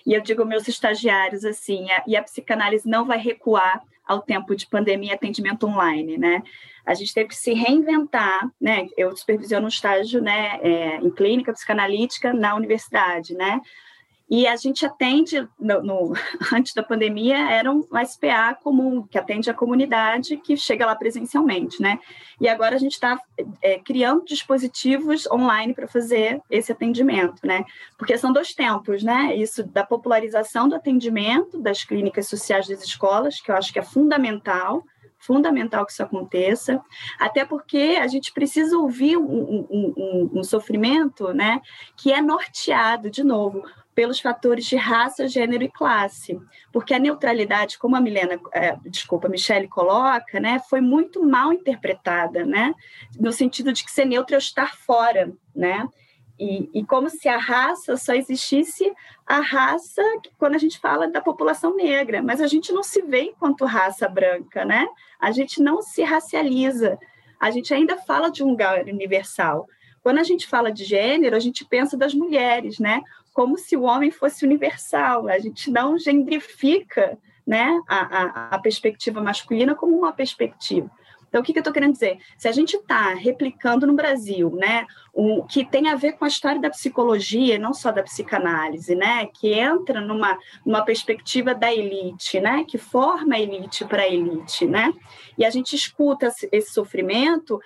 E 0.05 0.13
eu 0.13 0.21
digo 0.21 0.41
aos 0.41 0.49
meus 0.49 0.67
estagiários 0.67 1.45
assim, 1.45 1.89
a, 1.91 2.03
e 2.07 2.15
a 2.15 2.23
psicanálise 2.23 2.87
não 2.87 3.05
vai 3.05 3.17
recuar 3.17 3.81
ao 4.05 4.21
tempo 4.21 4.55
de 4.55 4.67
pandemia 4.67 5.11
e 5.11 5.15
atendimento 5.15 5.65
online, 5.65 6.17
né? 6.17 6.43
A 6.85 6.93
gente 6.93 7.13
teve 7.13 7.29
que 7.29 7.35
se 7.35 7.53
reinventar, 7.53 8.47
né? 8.61 8.87
Eu 8.95 9.15
supervisiono 9.15 9.65
um 9.65 9.69
estágio, 9.69 10.21
né, 10.21 10.59
é, 10.61 10.97
em 10.97 11.09
clínica 11.09 11.51
psicanalítica 11.51 12.31
na 12.31 12.55
universidade, 12.55 13.33
né? 13.33 13.59
E 14.29 14.47
a 14.47 14.55
gente 14.55 14.85
atende, 14.85 15.47
no, 15.59 15.83
no, 15.83 16.13
antes 16.51 16.73
da 16.73 16.81
pandemia, 16.81 17.37
era 17.37 17.71
um 17.71 17.85
SPA 18.05 18.55
comum, 18.55 19.03
que 19.03 19.17
atende 19.17 19.49
a 19.49 19.53
comunidade 19.53 20.37
que 20.37 20.57
chega 20.57 20.85
lá 20.85 20.95
presencialmente, 20.95 21.81
né? 21.81 21.99
E 22.41 22.47
agora 22.49 22.75
a 22.75 22.79
gente 22.79 22.93
está 22.93 23.19
é, 23.61 23.79
criando 23.79 24.25
dispositivos 24.25 25.27
online 25.27 25.73
para 25.73 25.87
fazer 25.87 26.41
esse 26.49 26.71
atendimento, 26.71 27.45
né? 27.45 27.63
Porque 27.97 28.17
são 28.17 28.33
dois 28.33 28.53
tempos, 28.53 29.03
né? 29.03 29.35
Isso 29.35 29.63
da 29.63 29.85
popularização 29.85 30.67
do 30.67 30.75
atendimento 30.75 31.59
das 31.61 31.83
clínicas 31.83 32.27
sociais 32.27 32.67
das 32.67 32.83
escolas, 32.83 33.39
que 33.39 33.51
eu 33.51 33.55
acho 33.55 33.71
que 33.71 33.79
é 33.79 33.83
fundamental, 33.83 34.83
fundamental 35.25 35.85
que 35.85 35.91
isso 35.91 36.03
aconteça, 36.03 36.81
até 37.19 37.43
porque 37.43 37.97
a 37.99 38.07
gente 38.07 38.31
precisa 38.31 38.77
ouvir 38.77 39.17
um, 39.17 39.23
um, 39.23 39.93
um, 39.97 40.39
um 40.39 40.43
sofrimento 40.43 41.33
né, 41.33 41.61
que 41.97 42.11
é 42.11 42.21
norteado, 42.21 43.09
de 43.09 43.23
novo, 43.23 43.63
pelos 43.95 44.19
fatores 44.19 44.65
de 44.65 44.75
raça, 44.75 45.27
gênero 45.27 45.63
e 45.63 45.71
classe, 45.71 46.37
porque 46.71 46.93
a 46.93 46.99
neutralidade, 46.99 47.77
como 47.79 47.95
a 47.95 48.01
Milena, 48.01 48.37
é, 48.53 48.75
desculpa, 48.85 49.27
a 49.27 49.31
Michelle 49.31 49.69
coloca, 49.69 50.39
né, 50.39 50.59
foi 50.69 50.81
muito 50.81 51.25
mal 51.25 51.53
interpretada, 51.53 52.45
né, 52.45 52.73
no 53.17 53.31
sentido 53.31 53.71
de 53.71 53.85
que 53.85 53.91
ser 53.91 54.05
neutro 54.05 54.35
é 54.35 54.37
estar 54.37 54.75
fora, 54.75 55.31
né, 55.55 55.87
e, 56.39 56.69
e, 56.73 56.85
como 56.85 57.09
se 57.09 57.29
a 57.29 57.37
raça 57.37 57.95
só 57.95 58.13
existisse 58.13 58.91
a 59.25 59.39
raça 59.39 60.01
quando 60.37 60.55
a 60.55 60.57
gente 60.57 60.79
fala 60.79 61.07
da 61.07 61.21
população 61.21 61.75
negra, 61.75 62.21
mas 62.21 62.41
a 62.41 62.47
gente 62.47 62.73
não 62.73 62.83
se 62.83 63.01
vê 63.01 63.21
enquanto 63.21 63.65
raça 63.65 64.07
branca, 64.07 64.65
né? 64.65 64.87
A 65.19 65.31
gente 65.31 65.61
não 65.61 65.81
se 65.81 66.03
racializa, 66.03 66.99
a 67.39 67.49
gente 67.51 67.73
ainda 67.73 67.97
fala 67.97 68.29
de 68.29 68.43
um 68.43 68.49
lugar 68.49 68.83
universal. 68.83 69.65
Quando 70.03 70.19
a 70.19 70.23
gente 70.23 70.45
fala 70.45 70.71
de 70.71 70.83
gênero, 70.83 71.35
a 71.35 71.39
gente 71.39 71.65
pensa 71.65 71.97
das 71.97 72.13
mulheres, 72.13 72.79
né? 72.79 73.01
como 73.35 73.57
se 73.57 73.75
o 73.75 73.83
homem 73.83 74.09
fosse 74.09 74.45
universal. 74.45 75.27
A 75.27 75.37
gente 75.37 75.69
não 75.69 75.99
gendrifica 75.99 77.17
né, 77.45 77.77
a, 77.85 77.97
a, 77.97 78.55
a 78.55 78.59
perspectiva 78.59 79.21
masculina 79.21 79.75
como 79.75 79.95
uma 79.95 80.13
perspectiva. 80.13 80.89
Então, 81.35 81.43
o 81.43 81.45
que, 81.45 81.51
que 81.51 81.59
eu 81.59 81.61
estou 81.61 81.73
querendo 81.73 81.91
dizer? 81.91 82.17
Se 82.37 82.47
a 82.47 82.51
gente 82.53 82.77
está 82.77 83.13
replicando 83.13 83.85
no 83.85 83.93
Brasil, 83.93 84.51
né, 84.51 84.87
o 85.13 85.43
que 85.43 85.65
tem 85.65 85.89
a 85.89 85.95
ver 85.95 86.13
com 86.13 86.23
a 86.23 86.29
história 86.29 86.61
da 86.61 86.69
psicologia, 86.69 87.59
não 87.59 87.73
só 87.73 87.91
da 87.91 88.01
psicanálise, 88.01 88.95
né, 88.95 89.25
que 89.25 89.51
entra 89.51 89.99
numa, 89.99 90.39
numa 90.65 90.85
perspectiva 90.85 91.53
da 91.53 91.73
elite, 91.73 92.39
né, 92.39 92.63
que 92.65 92.77
forma 92.77 93.35
a 93.35 93.39
elite 93.41 93.83
para 93.83 94.03
a 94.03 94.07
elite, 94.07 94.65
né, 94.65 94.93
e 95.37 95.43
a 95.43 95.49
gente 95.49 95.75
escuta 95.75 96.31
esse 96.53 96.71
sofrimento, 96.71 97.59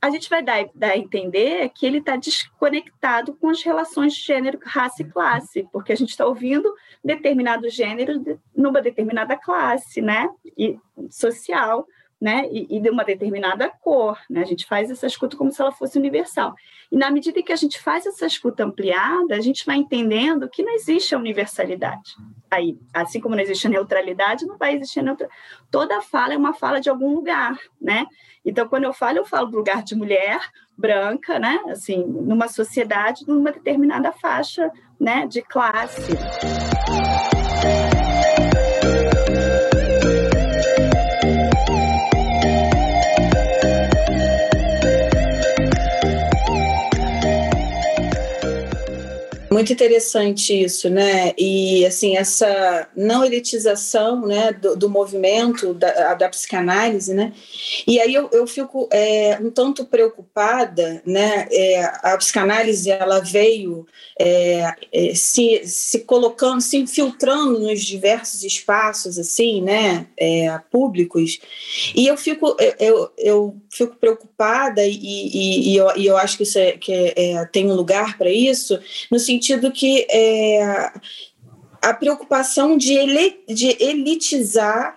a 0.00 0.08
gente 0.08 0.30
vai 0.30 0.42
dar, 0.42 0.64
dar 0.74 0.92
a 0.92 0.96
entender 0.96 1.68
que 1.74 1.84
ele 1.84 1.98
está 1.98 2.16
desconectado 2.16 3.34
com 3.34 3.50
as 3.50 3.62
relações 3.62 4.14
de 4.14 4.22
gênero, 4.22 4.58
raça 4.64 5.02
e 5.02 5.04
classe, 5.04 5.68
porque 5.70 5.92
a 5.92 5.96
gente 5.96 6.10
está 6.10 6.24
ouvindo 6.24 6.72
determinado 7.04 7.68
gênero 7.68 8.40
numa 8.56 8.80
determinada 8.80 9.36
classe, 9.36 10.00
né, 10.00 10.30
e 10.56 10.78
social, 11.10 11.86
né, 12.20 12.48
e, 12.50 12.76
e, 12.76 12.80
de 12.80 12.88
uma 12.88 13.04
determinada 13.04 13.68
cor, 13.68 14.18
né? 14.28 14.40
A 14.40 14.46
gente 14.46 14.64
faz 14.64 14.90
essa 14.90 15.06
escuta 15.06 15.36
como 15.36 15.52
se 15.52 15.60
ela 15.60 15.70
fosse 15.70 15.98
universal. 15.98 16.54
E 16.90 16.96
na 16.96 17.10
medida 17.10 17.42
que 17.42 17.52
a 17.52 17.56
gente 17.56 17.78
faz 17.78 18.06
essa 18.06 18.26
escuta 18.26 18.64
ampliada, 18.64 19.34
a 19.34 19.40
gente 19.40 19.66
vai 19.66 19.76
entendendo 19.76 20.48
que 20.48 20.62
não 20.62 20.74
existe 20.74 21.14
a 21.14 21.18
universalidade. 21.18 22.16
Aí, 22.50 22.78
assim 22.92 23.20
como 23.20 23.34
não 23.34 23.42
existe 23.42 23.66
a 23.66 23.70
neutralidade, 23.70 24.46
não 24.46 24.56
vai 24.56 24.74
existir 24.74 25.00
a 25.00 25.02
neutralidade. 25.02 25.42
Toda 25.70 26.00
fala 26.00 26.32
é 26.32 26.36
uma 26.38 26.54
fala 26.54 26.80
de 26.80 26.88
algum 26.88 27.14
lugar, 27.14 27.58
né? 27.80 28.06
Então, 28.44 28.66
quando 28.66 28.84
eu 28.84 28.94
falo, 28.94 29.18
eu 29.18 29.26
falo 29.26 29.48
do 29.48 29.58
lugar 29.58 29.82
de 29.82 29.94
mulher 29.94 30.40
branca, 30.76 31.38
né? 31.38 31.60
Assim, 31.68 32.02
numa 32.02 32.48
sociedade, 32.48 33.26
numa 33.26 33.52
determinada 33.52 34.10
faixa, 34.12 34.70
né, 34.98 35.26
de 35.26 35.42
classe. 35.42 36.12
Muito 49.56 49.72
interessante 49.72 50.64
isso, 50.64 50.90
né? 50.90 51.32
E 51.38 51.86
assim 51.86 52.14
essa 52.14 52.90
não 52.94 53.24
elitização, 53.24 54.20
né, 54.26 54.52
do, 54.52 54.76
do 54.76 54.90
movimento 54.90 55.72
da, 55.72 56.12
da, 56.12 56.28
psicanálise, 56.28 57.14
né? 57.14 57.32
E 57.86 57.98
aí 57.98 58.12
eu, 58.12 58.28
eu 58.32 58.46
fico 58.46 58.86
é, 58.92 59.38
um 59.40 59.50
tanto 59.50 59.86
preocupada, 59.86 61.00
né? 61.06 61.48
É, 61.50 61.84
a 62.02 62.18
psicanálise 62.18 62.90
ela 62.90 63.20
veio 63.20 63.86
é, 64.20 64.74
é 64.92 65.14
se, 65.14 65.62
se 65.64 66.00
colocando, 66.00 66.60
se 66.60 66.76
infiltrando 66.76 67.58
nos 67.58 67.82
diversos 67.82 68.44
espaços, 68.44 69.18
assim, 69.18 69.62
né? 69.62 70.06
É, 70.18 70.60
públicos. 70.70 71.38
E 71.94 72.06
eu 72.06 72.18
fico 72.18 72.54
eu, 72.78 73.10
eu 73.16 73.56
fico 73.70 73.96
preocupada 73.96 74.25
e, 74.86 74.90
e, 74.90 75.72
e, 75.72 75.76
eu, 75.76 75.96
e 75.96 76.06
eu 76.06 76.16
acho 76.16 76.36
que 76.36 76.42
isso 76.42 76.58
é, 76.58 76.72
que 76.72 76.92
é, 76.92 77.44
tem 77.46 77.70
um 77.70 77.74
lugar 77.74 78.18
para 78.18 78.30
isso 78.30 78.78
no 79.10 79.18
sentido 79.18 79.72
que 79.72 80.06
é, 80.10 80.92
a 81.80 81.94
preocupação 81.94 82.76
de, 82.76 82.92
ele, 82.92 83.40
de 83.48 83.76
elitizar 83.80 84.96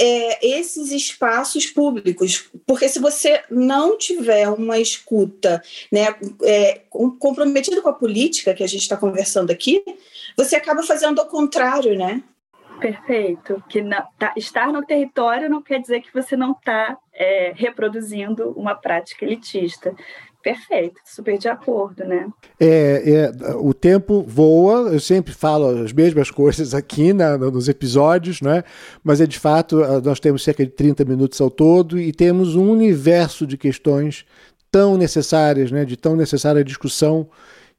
é, 0.00 0.58
esses 0.58 0.90
espaços 0.92 1.66
públicos, 1.66 2.48
porque 2.66 2.88
se 2.88 2.98
você 2.98 3.42
não 3.50 3.98
tiver 3.98 4.48
uma 4.48 4.78
escuta 4.78 5.62
né, 5.92 6.14
é, 6.42 6.80
comprometida 7.18 7.82
com 7.82 7.90
a 7.90 7.92
política 7.92 8.54
que 8.54 8.64
a 8.64 8.66
gente 8.66 8.80
está 8.80 8.96
conversando 8.96 9.50
aqui, 9.50 9.84
você 10.36 10.56
acaba 10.56 10.82
fazendo 10.82 11.20
o 11.20 11.26
contrário, 11.26 11.98
né? 11.98 12.22
Perfeito. 12.80 13.62
Que 13.68 13.82
não, 13.82 14.02
tá, 14.18 14.32
estar 14.36 14.72
no 14.72 14.84
território 14.84 15.48
não 15.48 15.62
quer 15.62 15.80
dizer 15.80 16.00
que 16.00 16.12
você 16.12 16.36
não 16.36 16.52
está 16.52 16.96
é, 17.12 17.52
reproduzindo 17.54 18.50
uma 18.56 18.74
prática 18.74 19.24
elitista. 19.24 19.94
Perfeito, 20.42 20.98
super 21.04 21.36
de 21.36 21.48
acordo, 21.48 22.02
né? 22.02 22.26
É, 22.58 23.02
é, 23.06 23.56
o 23.56 23.74
tempo 23.74 24.22
voa, 24.22 24.90
eu 24.90 24.98
sempre 24.98 25.34
falo 25.34 25.84
as 25.84 25.92
mesmas 25.92 26.30
coisas 26.32 26.72
aqui 26.72 27.12
na, 27.12 27.36
nos 27.36 27.68
episódios, 27.68 28.40
né? 28.40 28.64
mas 29.04 29.20
é 29.20 29.26
de 29.26 29.38
fato, 29.38 29.76
nós 30.02 30.18
temos 30.18 30.42
cerca 30.42 30.64
de 30.64 30.72
30 30.72 31.04
minutos 31.04 31.38
ao 31.42 31.50
todo 31.50 31.98
e 31.98 32.10
temos 32.10 32.56
um 32.56 32.70
universo 32.70 33.46
de 33.46 33.58
questões 33.58 34.24
tão 34.70 34.96
necessárias, 34.96 35.70
né? 35.70 35.84
de 35.84 35.96
tão 35.96 36.16
necessária 36.16 36.64
discussão, 36.64 37.28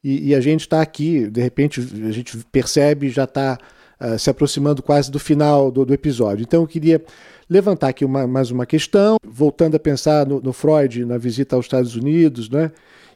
e, 0.04 0.30
e 0.30 0.36
a 0.36 0.40
gente 0.40 0.62
está 0.62 0.82
aqui, 0.82 1.28
de 1.30 1.42
repente 1.42 1.80
a 1.80 2.12
gente 2.12 2.38
percebe, 2.52 3.10
já 3.10 3.24
está 3.24 3.58
uh, 4.02 4.18
se 4.18 4.30
aproximando 4.30 4.82
quase 4.82 5.12
do 5.12 5.20
final 5.20 5.72
do, 5.72 5.86
do 5.86 5.94
episódio. 5.94 6.44
Então 6.44 6.62
eu 6.62 6.68
queria 6.68 7.02
levantar 7.50 7.90
aqui 7.90 8.04
uma, 8.04 8.26
mais 8.26 8.50
uma 8.50 8.66
questão, 8.66 9.18
voltando 9.24 9.76
a 9.76 9.80
pensar 9.80 10.26
no, 10.26 10.42
no, 10.42 10.52
Freud, 10.52 11.06
na 11.06 11.18
visita 11.18 11.56
aos 11.56 11.66
Estados 11.66 11.96
Unidos, 11.96 12.50
né? 12.50 12.72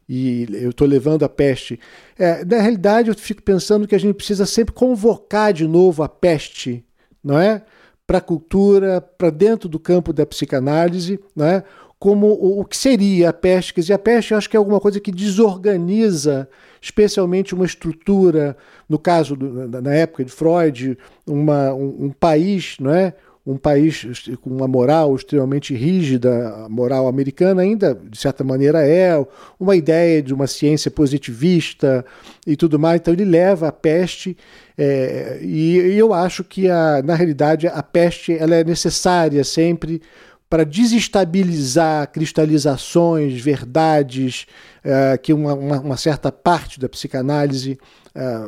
e 0.07 0.47
eu 0.51 0.69
estou 0.69 0.87
levando 0.87 1.23
a 1.23 1.29
peste. 1.29 1.79
É, 2.17 2.45
na 2.45 2.61
realidade, 2.61 3.09
eu 3.09 3.15
fico 3.15 3.41
pensando 3.41 3.87
que 3.87 3.95
a 3.95 3.99
gente 3.99 4.13
precisa 4.13 4.45
sempre 4.45 4.73
convocar 4.73 5.51
de 5.51 5.67
novo 5.67 6.03
a 6.03 6.09
peste, 6.09 6.85
não 7.23 7.39
é? 7.39 7.63
Para 8.05 8.19
a 8.19 8.21
cultura, 8.21 9.01
para 9.01 9.31
dentro 9.31 9.67
do 9.67 9.79
campo 9.79 10.13
da 10.13 10.25
psicanálise, 10.25 11.19
não 11.35 11.45
é? 11.45 11.63
como 11.97 12.27
o, 12.27 12.59
o 12.59 12.65
que 12.65 12.77
seria 12.77 13.29
a 13.29 13.33
peste. 13.33 13.73
Quer 13.73 13.81
dizer, 13.81 13.93
a 13.93 13.99
peste 13.99 14.31
eu 14.31 14.37
acho 14.37 14.49
que 14.49 14.55
é 14.55 14.59
alguma 14.59 14.79
coisa 14.79 14.99
que 14.99 15.11
desorganiza, 15.11 16.47
especialmente 16.85 17.55
uma 17.55 17.65
estrutura, 17.65 18.55
no 18.87 18.99
caso, 18.99 19.35
do, 19.35 19.81
na 19.81 19.91
época 19.95 20.23
de 20.23 20.31
Freud, 20.31 20.95
uma, 21.25 21.73
um, 21.73 22.05
um 22.05 22.11
país, 22.11 22.77
não 22.79 22.93
é? 22.93 23.15
um 23.45 23.57
país 23.57 24.27
com 24.41 24.49
uma 24.49 24.67
moral 24.67 25.15
extremamente 25.15 25.73
rígida, 25.75 26.65
a 26.65 26.69
moral 26.69 27.07
americana 27.07 27.61
ainda, 27.61 27.93
de 27.93 28.17
certa 28.17 28.43
maneira, 28.43 28.87
é 28.87 29.13
uma 29.59 29.75
ideia 29.75 30.21
de 30.21 30.33
uma 30.33 30.47
ciência 30.47 30.89
positivista 30.89 32.03
e 32.45 32.55
tudo 32.55 32.79
mais. 32.79 33.01
Então, 33.01 33.13
ele 33.13 33.25
leva 33.25 33.67
a 33.67 33.71
peste, 33.71 34.35
é, 34.77 35.39
e, 35.41 35.77
eu 35.95 36.11
acho 36.13 36.43
que, 36.43 36.69
a, 36.69 37.03
na 37.03 37.13
realidade, 37.15 37.67
a 37.67 37.83
peste 37.83 38.35
ela 38.35 38.55
é 38.55 38.63
necessária 38.63 39.43
sempre 39.43 40.01
para 40.49 40.63
desestabilizar 40.63 42.11
cristalizações, 42.11 43.39
verdades, 43.41 44.45
é, 44.83 45.17
que 45.17 45.33
uma, 45.33 45.53
uma, 45.53 45.79
uma, 45.79 45.97
certa 45.97 46.31
parte 46.31 46.79
da 46.79 46.87
psicanálise, 46.87 47.79
é, 48.13 48.47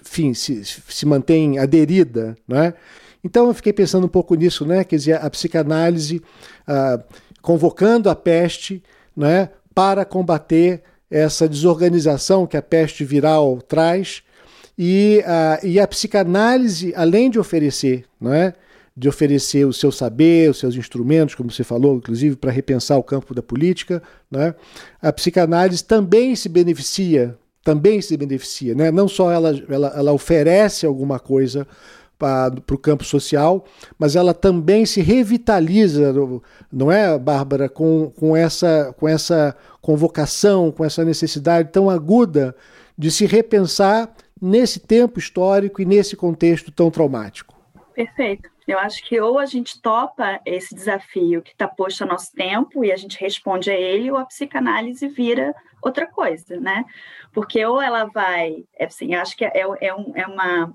enfim, 0.00 0.32
se, 0.34 0.64
se 0.64 1.04
mantém 1.04 1.58
aderida, 1.58 2.36
não 2.46 2.58
é? 2.58 2.74
Então 3.24 3.48
eu 3.48 3.54
fiquei 3.54 3.72
pensando 3.72 4.04
um 4.04 4.08
pouco 4.08 4.36
nisso, 4.36 4.64
né? 4.64 4.84
Quer 4.84 4.96
dizer, 4.96 5.24
a 5.24 5.28
psicanálise 5.28 6.22
ah, 6.64 7.00
convocando 7.42 8.08
a 8.08 8.14
peste 8.14 8.80
né, 9.16 9.48
para 9.74 10.04
combater 10.04 10.82
essa 11.10 11.48
desorganização 11.48 12.46
que 12.46 12.56
a 12.56 12.62
peste 12.62 13.04
viral 13.04 13.60
traz. 13.60 14.22
E, 14.78 15.24
e 15.62 15.80
a 15.80 15.88
psicanálise, 15.88 16.92
além 16.94 17.30
de 17.30 17.38
oferecer, 17.38 18.04
não 18.20 18.32
é? 18.32 18.52
De 18.96 19.08
oferecer 19.08 19.66
o 19.66 19.72
seu 19.72 19.92
saber, 19.92 20.50
os 20.50 20.58
seus 20.58 20.74
instrumentos, 20.74 21.34
como 21.34 21.50
você 21.50 21.62
falou, 21.62 21.96
inclusive 21.96 22.34
para 22.34 22.50
repensar 22.50 22.96
o 22.96 23.02
campo 23.02 23.34
da 23.34 23.42
política, 23.42 24.02
né? 24.30 24.54
a 25.02 25.12
psicanálise 25.12 25.84
também 25.84 26.34
se 26.34 26.48
beneficia, 26.48 27.36
também 27.62 28.00
se 28.00 28.16
beneficia, 28.16 28.74
né? 28.74 28.90
não 28.90 29.06
só 29.06 29.30
ela, 29.30 29.52
ela, 29.68 29.92
ela 29.94 30.12
oferece 30.12 30.86
alguma 30.86 31.18
coisa 31.18 31.66
para 32.18 32.54
o 32.72 32.78
campo 32.78 33.04
social, 33.04 33.66
mas 33.98 34.16
ela 34.16 34.32
também 34.32 34.86
se 34.86 35.02
revitaliza, 35.02 36.14
não 36.72 36.90
é, 36.90 37.18
Bárbara, 37.18 37.68
com, 37.68 38.10
com, 38.16 38.34
essa, 38.34 38.94
com 38.96 39.06
essa 39.06 39.54
convocação, 39.82 40.72
com 40.72 40.82
essa 40.82 41.04
necessidade 41.04 41.68
tão 41.70 41.90
aguda 41.90 42.56
de 42.96 43.10
se 43.10 43.26
repensar 43.26 44.10
nesse 44.40 44.80
tempo 44.80 45.18
histórico 45.18 45.82
e 45.82 45.84
nesse 45.84 46.16
contexto 46.16 46.70
tão 46.70 46.90
traumático. 46.90 47.54
Perfeito. 47.94 48.55
Eu 48.66 48.78
acho 48.78 49.04
que 49.04 49.20
ou 49.20 49.38
a 49.38 49.46
gente 49.46 49.80
topa 49.80 50.40
esse 50.44 50.74
desafio 50.74 51.40
que 51.40 51.52
está 51.52 51.68
posto 51.68 52.02
a 52.02 52.06
nosso 52.06 52.32
tempo 52.32 52.84
e 52.84 52.90
a 52.90 52.96
gente 52.96 53.20
responde 53.20 53.70
a 53.70 53.74
ele, 53.74 54.10
ou 54.10 54.16
a 54.16 54.24
psicanálise 54.24 55.06
vira 55.08 55.54
outra 55.80 56.06
coisa, 56.06 56.58
né? 56.58 56.84
Porque 57.32 57.64
ou 57.64 57.80
ela 57.80 58.06
vai, 58.06 58.64
é 58.76 58.86
assim, 58.86 59.14
acho 59.14 59.36
que 59.36 59.44
é, 59.44 59.60
é, 59.80 59.94
um, 59.94 60.12
é 60.16 60.26
uma 60.26 60.72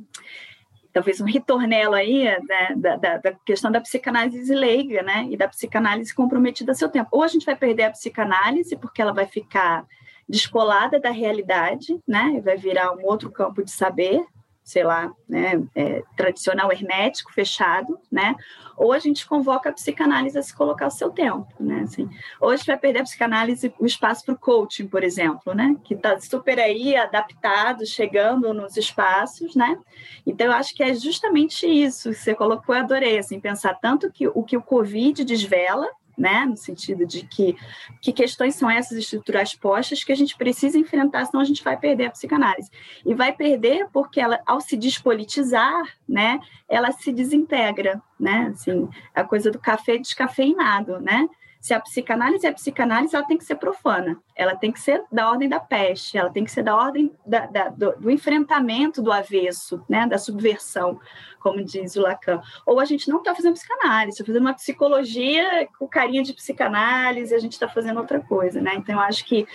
talvez 0.93 1.21
um 1.21 1.25
ritornelo 1.25 1.93
aí 1.93 2.23
né, 2.23 2.75
da, 2.75 2.95
da, 2.97 3.17
da, 3.17 3.33
questão 3.45 3.71
da 3.71 3.79
psicanálise 3.81 4.53
leiga, 4.53 5.01
né, 5.01 5.27
e 5.29 5.37
da 5.37 5.47
psicanálise 5.47 6.13
comprometida 6.13 6.71
a 6.71 6.75
seu 6.75 6.89
tempo. 6.89 7.09
Ou 7.11 7.23
a 7.23 7.27
gente 7.27 7.45
vai 7.45 7.55
perder 7.55 7.83
a 7.83 7.91
psicanálise 7.91 8.75
porque 8.75 9.01
ela 9.01 9.13
vai 9.13 9.25
ficar 9.25 9.85
descolada 10.27 10.99
da 10.99 11.09
realidade, 11.09 11.99
né, 12.07 12.35
e 12.37 12.41
vai 12.41 12.57
virar 12.57 12.93
um 12.93 13.05
outro 13.05 13.29
campo 13.31 13.63
de 13.63 13.71
saber, 13.71 14.25
sei 14.63 14.83
lá, 14.83 15.11
né, 15.27 15.61
é, 15.75 16.03
tradicional 16.15 16.71
hermético, 16.71 17.33
fechado, 17.33 17.99
né? 18.11 18.35
Ou 18.77 18.93
a 18.93 18.99
gente 18.99 19.27
convoca 19.27 19.69
a 19.69 19.73
psicanálise 19.73 20.37
a 20.37 20.43
se 20.43 20.55
colocar 20.55 20.85
ao 20.85 20.91
seu 20.91 21.09
tempo, 21.09 21.47
né? 21.59 21.81
Assim, 21.83 22.09
gente 22.55 22.67
vai 22.67 22.77
perder 22.77 22.99
a 22.99 23.03
psicanálise, 23.03 23.73
o 23.79 23.85
espaço 23.85 24.25
para 24.25 24.35
o 24.35 24.37
coaching, 24.37 24.87
por 24.87 25.03
exemplo, 25.03 25.53
né? 25.53 25.75
Que 25.83 25.93
está 25.93 26.19
super 26.19 26.59
aí 26.59 26.95
adaptado, 26.95 27.85
chegando 27.85 28.53
nos 28.53 28.77
espaços, 28.77 29.55
né? 29.55 29.77
Então, 30.25 30.47
eu 30.47 30.53
acho 30.53 30.75
que 30.75 30.83
é 30.83 30.93
justamente 30.93 31.65
isso 31.65 32.09
que 32.09 32.15
você 32.15 32.35
colocou, 32.35 32.75
eu 32.75 32.81
adorei, 32.81 33.17
assim, 33.17 33.39
pensar 33.39 33.73
tanto 33.75 34.11
que 34.11 34.27
o 34.27 34.43
que 34.43 34.57
o 34.57 34.61
Covid 34.61 35.23
desvela, 35.25 35.87
né? 36.17 36.45
No 36.45 36.57
sentido 36.57 37.05
de 37.05 37.25
que 37.25 37.55
que 38.01 38.11
questões 38.11 38.55
são 38.55 38.69
essas 38.69 38.97
estruturais 38.97 39.55
postas 39.55 40.03
que 40.03 40.11
a 40.11 40.15
gente 40.15 40.35
precisa 40.37 40.77
enfrentar, 40.77 41.25
senão 41.25 41.41
a 41.41 41.45
gente 41.45 41.63
vai 41.63 41.77
perder 41.77 42.05
a 42.05 42.11
psicanálise. 42.11 42.69
E 43.05 43.13
vai 43.13 43.31
perder 43.31 43.87
porque 43.91 44.19
ela, 44.19 44.39
ao 44.45 44.61
se 44.61 44.75
despolitizar, 44.77 45.83
né, 46.07 46.39
ela 46.67 46.91
se 46.91 47.11
desintegra, 47.11 48.01
né? 48.19 48.51
Assim, 48.53 48.89
a 49.13 49.23
coisa 49.23 49.51
do 49.51 49.59
café 49.59 49.97
descafeinado, 49.97 50.99
né? 50.99 51.27
Se 51.61 51.75
a 51.75 51.79
psicanálise 51.79 52.47
é 52.47 52.51
psicanálise, 52.51 53.15
ela 53.15 53.25
tem 53.25 53.37
que 53.37 53.45
ser 53.45 53.55
profana, 53.55 54.19
ela 54.35 54.55
tem 54.55 54.71
que 54.71 54.79
ser 54.79 55.03
da 55.11 55.29
ordem 55.29 55.47
da 55.47 55.59
peste, 55.59 56.17
ela 56.17 56.31
tem 56.31 56.43
que 56.43 56.49
ser 56.49 56.63
da 56.63 56.75
ordem 56.75 57.13
da, 57.23 57.45
da, 57.45 57.69
do, 57.69 57.91
do, 57.97 58.09
enfrentamento 58.09 58.99
do 58.99 59.11
avesso, 59.11 59.85
né, 59.87 60.07
da 60.07 60.17
subversão, 60.17 60.99
como 61.39 61.63
diz 61.63 61.95
o 61.95 62.01
Lacan. 62.01 62.41
Ou 62.65 62.79
a 62.79 62.85
gente 62.85 63.07
não 63.07 63.19
está 63.19 63.35
fazendo 63.35 63.53
psicanálise, 63.53 64.15
está 64.15 64.25
fazendo 64.25 64.41
uma 64.41 64.55
psicologia 64.55 65.69
com 65.77 65.87
carinha 65.87 66.23
de 66.23 66.33
psicanálise, 66.33 67.35
a 67.35 67.39
gente 67.39 67.53
está 67.53 67.69
fazendo 67.69 67.99
outra 67.99 68.19
coisa, 68.19 68.59
né? 68.59 68.73
Então, 68.75 68.95
eu 68.95 69.01
acho 69.01 69.23
que 69.23 69.47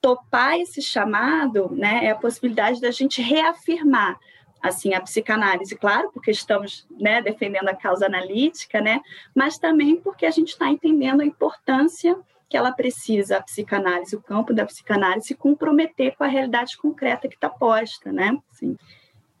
topar 0.00 0.58
esse 0.58 0.82
chamado, 0.82 1.70
né, 1.76 2.06
é 2.06 2.10
a 2.10 2.16
possibilidade 2.16 2.80
da 2.80 2.90
gente 2.90 3.22
reafirmar 3.22 4.18
assim 4.62 4.94
a 4.94 5.00
psicanálise, 5.00 5.76
claro, 5.76 6.10
porque 6.12 6.30
estamos 6.30 6.86
né, 6.98 7.20
defendendo 7.20 7.68
a 7.68 7.74
causa 7.74 8.06
analítica, 8.06 8.80
né, 8.80 9.00
mas 9.34 9.58
também 9.58 9.96
porque 9.96 10.24
a 10.24 10.30
gente 10.30 10.50
está 10.50 10.68
entendendo 10.68 11.20
a 11.20 11.26
importância 11.26 12.16
que 12.48 12.56
ela 12.56 12.70
precisa, 12.70 13.38
a 13.38 13.42
psicanálise, 13.42 14.14
o 14.14 14.20
campo 14.20 14.52
da 14.52 14.66
psicanálise, 14.66 15.28
se 15.28 15.34
comprometer 15.34 16.14
com 16.14 16.22
a 16.22 16.26
realidade 16.26 16.76
concreta 16.76 17.26
que 17.26 17.34
está 17.34 17.48
posta, 17.48 18.12
né? 18.12 18.38
Assim. 18.52 18.76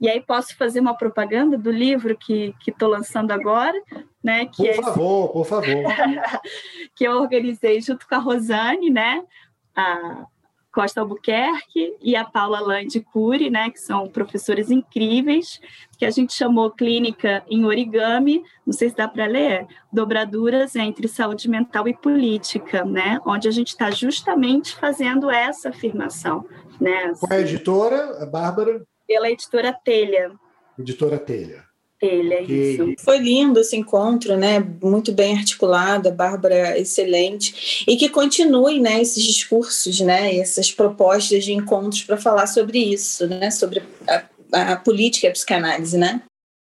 E 0.00 0.08
aí 0.08 0.18
posso 0.18 0.56
fazer 0.56 0.80
uma 0.80 0.96
propaganda 0.96 1.58
do 1.58 1.70
livro 1.70 2.16
que 2.16 2.54
estou 2.66 2.88
lançando 2.88 3.30
agora, 3.30 3.78
né? 4.24 4.46
Que 4.46 4.62
por 4.62 4.66
é 4.66 4.74
favor, 4.74 5.24
esse... 5.24 5.32
por 5.34 5.44
favor. 5.44 5.66
que 6.96 7.04
eu 7.04 7.12
organizei 7.20 7.82
junto 7.82 8.08
com 8.08 8.14
a 8.14 8.18
Rosane, 8.18 8.88
né? 8.88 9.22
A, 9.76 10.24
Costa 10.72 11.00
Albuquerque 11.00 11.94
e 12.00 12.16
a 12.16 12.24
Paula 12.24 12.60
Lande 12.60 13.00
Cury, 13.00 13.50
né, 13.50 13.70
que 13.70 13.78
são 13.78 14.08
professores 14.08 14.70
incríveis, 14.70 15.60
que 15.98 16.04
a 16.04 16.10
gente 16.10 16.32
chamou 16.32 16.70
Clínica 16.70 17.44
em 17.48 17.64
Origami, 17.64 18.42
não 18.66 18.72
sei 18.72 18.88
se 18.88 18.96
dá 18.96 19.06
para 19.06 19.26
ler, 19.26 19.66
dobraduras 19.92 20.74
entre 20.74 21.06
saúde 21.06 21.48
mental 21.48 21.86
e 21.86 21.94
política, 21.94 22.84
né, 22.84 23.20
onde 23.26 23.46
a 23.46 23.50
gente 23.50 23.68
está 23.68 23.90
justamente 23.90 24.74
fazendo 24.74 25.30
essa 25.30 25.68
afirmação. 25.68 26.46
Né, 26.80 27.12
Qual 27.20 27.32
é 27.32 27.36
a 27.36 27.40
editora, 27.40 28.22
a 28.22 28.26
Bárbara? 28.26 28.82
Pela 29.06 29.30
editora 29.30 29.72
Telha. 29.72 30.32
Editora 30.78 31.18
Telha 31.18 31.71
ele, 32.02 32.34
é 32.34 32.42
isso. 32.42 32.94
Foi 32.98 33.18
lindo 33.18 33.60
esse 33.60 33.76
encontro, 33.76 34.36
né? 34.36 34.58
Muito 34.82 35.12
bem 35.12 35.38
articulado, 35.38 36.08
a 36.08 36.12
Bárbara 36.12 36.76
excelente. 36.78 37.84
E 37.86 37.96
que 37.96 38.08
continue, 38.08 38.80
né, 38.80 39.00
esses 39.00 39.22
discursos, 39.22 40.00
né, 40.00 40.36
essas 40.36 40.72
propostas 40.72 41.44
de 41.44 41.52
encontros 41.52 42.02
para 42.02 42.16
falar 42.16 42.48
sobre 42.48 42.78
isso, 42.78 43.26
né? 43.28 43.50
Sobre 43.52 43.82
a, 44.08 44.72
a 44.72 44.76
política 44.76 45.28
e 45.28 45.30
a 45.30 45.32
psicanálise, 45.32 45.96
né? 45.96 46.22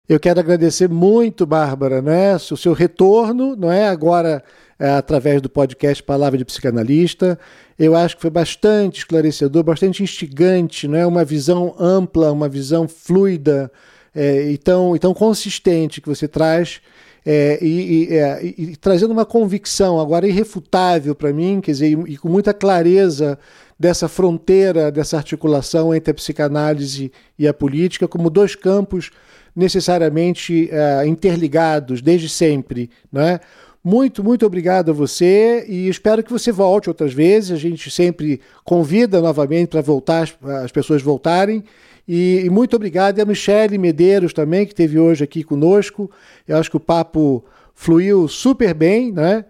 Eu 0.07 0.19
quero 0.19 0.39
agradecer 0.39 0.87
muito, 0.87 1.45
Bárbara, 1.45 2.01
né? 2.01 2.35
O 2.35 2.57
seu 2.57 2.73
retorno, 2.73 3.55
não 3.55 3.71
é? 3.71 3.87
Agora 3.87 4.43
é, 4.77 4.89
através 4.89 5.41
do 5.41 5.49
podcast 5.49 6.03
Palavra 6.03 6.37
de 6.37 6.45
Psicanalista. 6.45 7.39
Eu 7.79 7.95
acho 7.95 8.17
que 8.17 8.21
foi 8.21 8.29
bastante 8.29 8.99
esclarecedor, 8.99 9.63
bastante 9.63 10.03
instigante, 10.03 10.87
não 10.87 10.97
é? 10.97 11.07
Uma 11.07 11.23
visão 11.23 11.73
ampla, 11.79 12.31
uma 12.31 12.49
visão 12.49 12.87
fluida 12.87 13.71
é, 14.15 14.51
e, 14.51 14.57
tão, 14.57 14.95
e 14.95 14.99
tão 14.99 15.13
consistente 15.13 16.01
que 16.01 16.07
você 16.07 16.27
traz. 16.27 16.81
É, 17.25 17.57
e, 17.61 18.09
e, 18.09 18.17
é, 18.17 18.45
e, 18.45 18.75
trazendo 18.75 19.11
uma 19.11 19.25
convicção 19.25 19.99
agora 19.99 20.27
irrefutável 20.27 21.15
para 21.15 21.31
mim, 21.31 21.61
quer 21.61 21.71
dizer, 21.71 21.97
e, 22.07 22.17
com 22.17 22.27
muita 22.27 22.53
clareza 22.53 23.39
dessa 23.79 24.07
fronteira, 24.07 24.91
dessa 24.91 25.17
articulação 25.17 25.95
entre 25.95 26.11
a 26.11 26.13
psicanálise 26.13 27.11
e 27.39 27.47
a 27.47 27.53
política, 27.53 28.07
como 28.07 28.29
dois 28.29 28.55
campos 28.55 29.09
necessariamente 29.55 30.69
é, 30.71 31.07
interligados 31.07 32.01
desde 32.01 32.27
sempre, 32.27 32.89
né? 33.11 33.39
Muito, 33.85 34.23
muito 34.23 34.45
obrigado 34.45 34.91
a 34.91 34.93
você 34.93 35.65
e 35.67 35.89
espero 35.89 36.23
que 36.23 36.31
você 36.31 36.53
volte 36.53 36.87
outras 36.87 37.13
vezes. 37.13 37.51
A 37.51 37.57
gente 37.57 37.91
sempre 37.91 38.39
convida 38.63 39.19
novamente 39.19 39.67
para 39.67 39.81
voltar, 39.81 40.29
as 40.63 40.71
pessoas 40.71 41.01
voltarem. 41.01 41.65
E, 42.07 42.41
e, 42.45 42.49
muito 42.49 42.75
obrigado. 42.75 43.17
E 43.17 43.21
a 43.21 43.25
Michele 43.25 43.77
Medeiros 43.77 44.33
também, 44.33 44.65
que 44.65 44.73
esteve 44.73 44.99
hoje 44.99 45.23
aqui 45.23 45.43
conosco. 45.43 46.11
Eu 46.47 46.57
acho 46.57 46.69
que 46.69 46.77
o 46.77 46.81
papo 46.81 47.45
fluiu 47.73 48.27
super 48.27 48.73
bem, 48.73 49.11
né? 49.11 49.45